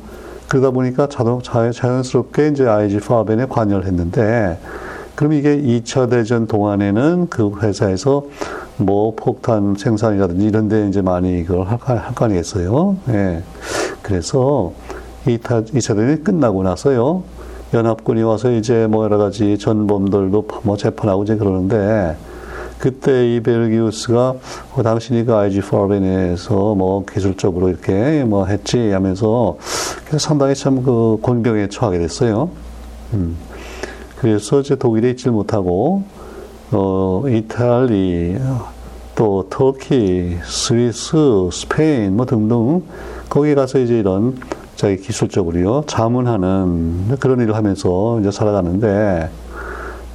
그러다 0.48 0.72
보니까 0.72 1.09
자동, 1.09 1.40
자연스럽게 1.40 2.48
이제 2.48 2.66
IG 2.66 2.98
파버벤에 2.98 3.46
관여를 3.46 3.87
했는데, 3.87 4.59
그럼 5.14 5.35
이게 5.35 5.62
2차 5.62 6.11
대전 6.11 6.48
동안에는 6.48 7.28
그 7.31 7.52
회사에서 7.62 8.24
뭐 8.78 9.14
폭탄 9.14 9.76
생산이라든지 9.78 10.44
이런 10.44 10.68
데 10.68 10.88
이제 10.88 11.00
많이 11.00 11.38
이걸 11.38 11.68
할, 11.68 11.78
거 11.78 12.24
아니겠어요. 12.24 12.96
예. 13.11 13.44
그래서 14.02 14.72
2차, 15.24 15.72
2차 15.72 15.94
대전이 15.94 16.24
끝나고 16.24 16.64
나서요. 16.64 17.22
연합군이 17.74 18.22
와서 18.22 18.50
이제 18.52 18.87
뭐 18.87 19.04
여러 19.04 19.18
가지 19.18 19.59
전범들도 19.59 20.48
뭐 20.62 20.76
재판하고 20.76 21.24
이제 21.24 21.37
그러는데 21.37 22.16
그때 22.78 23.35
이 23.35 23.40
벨기우스가 23.40 24.35
어, 24.74 24.83
당신이 24.83 25.24
그 25.24 25.35
IG 25.35 25.61
포벤에서 25.62 26.74
뭐 26.74 27.04
기술적으로 27.04 27.68
이렇게 27.68 28.24
뭐 28.24 28.46
했지 28.46 28.90
하면서 28.90 29.59
상당히 30.16 30.54
참 30.54 30.83
그 30.83 31.18
곤경에 31.20 31.68
처하게 31.68 31.98
됐어요. 31.98 32.50
음. 33.14 33.37
그래서 34.18 34.61
이제 34.61 34.76
독일에 34.76 35.11
있질 35.11 35.33
못하고 35.33 36.04
어, 36.70 37.24
이탈리, 37.28 38.37
또 39.14 39.46
터키, 39.50 40.37
스위스, 40.44 41.16
스페인 41.52 42.16
뭐 42.16 42.26
등등 42.26 42.83
거기 43.28 43.54
가서 43.54 43.78
이제 43.81 43.98
이런 43.98 44.38
자기 44.78 44.96
기술적으로요 44.96 45.82
자문하는 45.88 47.16
그런 47.18 47.40
일을 47.40 47.56
하면서 47.56 48.20
이제 48.20 48.30
살아가는데 48.30 49.28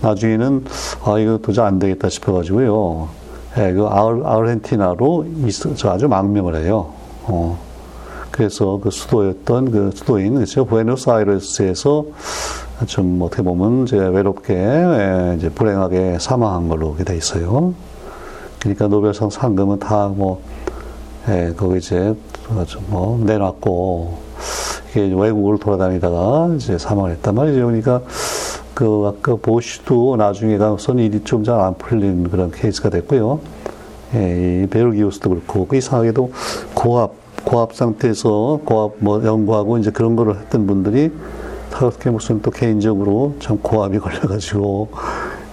나중에는 0.02 0.64
아 1.04 1.20
이거 1.20 1.38
도저히 1.38 1.68
안 1.68 1.80
되겠다 1.80 2.08
싶어가지고요. 2.08 3.10
예, 3.58 3.74
그 3.74 3.86
아르, 3.86 4.24
아르헨티나로 4.24 5.26
있어 5.48 5.92
아주 5.92 6.08
망명을 6.08 6.56
해요. 6.64 6.94
어. 7.24 7.60
그래서 8.32 8.80
그 8.82 8.90
수도였던 8.90 9.72
그 9.72 9.92
수도인 9.94 10.36
그죠 10.36 10.64
부에노스아이레스에서 10.64 12.06
좀 12.88 13.22
어떻게 13.22 13.44
보면 13.44 13.84
이제 13.84 13.98
외롭게 13.98 14.54
예, 14.54 15.36
이제 15.38 15.50
불행하게 15.50 16.20
사망한 16.22 16.70
걸로 16.70 16.96
돼 16.96 17.18
있어요. 17.18 17.74
그러니까 18.60 18.88
노벨상 18.88 19.30
상금은 19.30 19.80
다 19.80 20.01
뭐 20.01 20.42
예, 21.28 21.54
거기 21.58 21.80
이제 21.80 22.16
뭐 22.88 23.22
내놨고 23.26 24.23
이게 24.23 24.23
외국을 25.02 25.58
돌아다니다가 25.58 26.52
이제 26.56 26.78
사망을 26.78 27.12
했단 27.12 27.36
말이죠. 27.36 27.66
그러니까 27.66 28.02
그 28.74 29.14
아까 29.16 29.36
보시도 29.36 30.16
나중에 30.18 30.58
가서 30.58 30.94
일이 30.94 31.22
좀 31.24 31.44
잘 31.44 31.60
안 31.60 31.76
풀린 31.76 32.30
그런 32.30 32.52
케이스가 32.52 32.90
됐고요. 32.90 33.40
예, 34.16 34.64
이 34.64 34.68
베르기우스도 34.68 35.30
그렇고 35.30 35.68
그 35.68 35.76
이상하게도 35.76 36.32
고압 36.74 37.12
고압 37.46 37.74
상태에서 37.76 38.62
고압 38.66 38.94
뭐 39.00 39.24
연구하고 39.24 39.78
이제 39.78 39.92
그런 39.92 40.16
거를 40.16 40.38
했던 40.40 40.66
분들이 40.68 41.12
어떻게 41.82 42.10
무슨 42.12 42.42
또 42.42 42.52
개인적으로 42.52 43.36
참 43.40 43.58
고압이 43.62 43.98
걸려가지고 44.00 44.90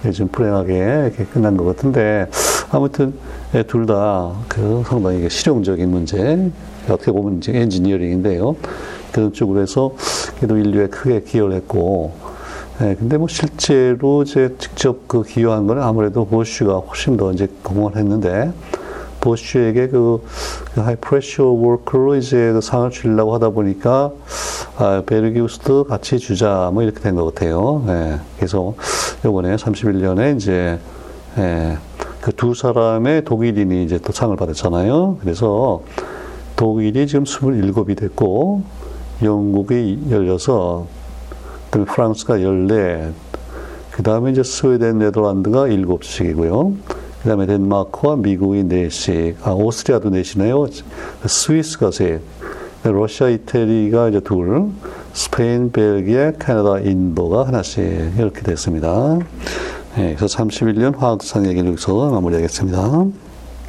요즘 0.05 0.27
불행하게 0.27 0.75
이렇게 0.77 1.25
끝난 1.25 1.57
것 1.57 1.65
같은데 1.65 2.27
아무튼 2.71 3.13
예, 3.55 3.63
둘다 3.63 4.31
그 4.47 4.83
상당히 4.87 5.29
실용적인 5.29 5.89
문제 5.89 6.49
어떻게 6.89 7.11
보면 7.11 7.37
이제 7.37 7.51
엔지니어링인데요 7.55 8.55
쪽으로 9.33 9.61
해서 9.61 9.93
그래도 10.37 10.57
인류에 10.57 10.87
크게 10.87 11.21
기여를 11.21 11.55
했고 11.55 12.13
예, 12.81 12.95
근데 12.95 13.17
뭐 13.17 13.27
실제로 13.27 14.23
이제 14.23 14.55
직접 14.57 15.07
그 15.07 15.23
기여한 15.23 15.67
거는 15.67 15.83
아무래도 15.83 16.25
보쉬가 16.25 16.77
훨씬 16.77 17.17
더 17.17 17.31
이제 17.31 17.47
공헌을 17.63 17.97
했는데 17.97 18.51
보쉬에게 19.19 19.89
그, 19.89 20.23
그 20.73 20.81
high 20.81 20.95
pressure 20.95 21.45
work로 21.45 22.15
이제 22.15 22.51
그 22.53 22.61
상을 22.61 22.89
주려고 22.89 23.35
하다 23.35 23.49
보니까 23.51 24.11
아, 24.77 25.03
베르기우스도 25.05 25.83
같이 25.83 26.17
주자 26.17 26.71
뭐 26.73 26.81
이렇게 26.81 26.99
된 27.01 27.15
것 27.15 27.25
같아요. 27.25 27.83
예, 27.87 28.19
그래서 28.37 28.73
요번에 29.23 29.55
31년에 29.57 30.35
이제 30.37 30.79
예, 31.37 31.77
그 32.21 32.31
두 32.31 32.53
사람의 32.55 33.25
독일인이 33.25 33.83
이제 33.83 33.99
또 33.99 34.11
상을 34.11 34.35
받았잖아요. 34.35 35.17
그래서 35.21 35.81
독일이 36.55 37.05
지금 37.07 37.23
27이 37.25 37.97
됐고 37.97 38.63
영국이 39.23 39.99
16, 40.09 40.87
그다음에 41.65 41.85
프랑스가 41.85 42.41
14, 42.41 43.11
그 43.91 44.03
다음에 44.03 44.31
이제 44.31 44.43
스웨덴, 44.43 44.99
네덜란드가 44.99 45.67
7씩이고요. 45.67 46.75
그 47.21 47.29
다음에 47.29 47.45
덴마크와 47.45 48.15
미국이 48.15 48.63
4씩, 48.63 49.35
아, 49.43 49.51
오스트리아도 49.51 50.09
4시네요. 50.09 50.71
스위스가 51.25 51.91
셋, 51.91 52.21
러시아, 52.83 53.29
이태리가 53.29 54.09
이제 54.09 54.19
둘, 54.21 54.69
스페인, 55.13 55.71
벨기에, 55.71 56.33
캐나다, 56.39 56.79
인도가 56.79 57.45
하나씩 57.45 57.83
이렇게 58.17 58.41
됐습니다. 58.41 59.19
네, 59.95 60.15
그래서 60.17 60.37
31년 60.37 60.97
화학상 60.97 61.45
얘기를 61.47 61.67
여기서 61.69 62.09
마무리하겠습니다. 62.09 63.05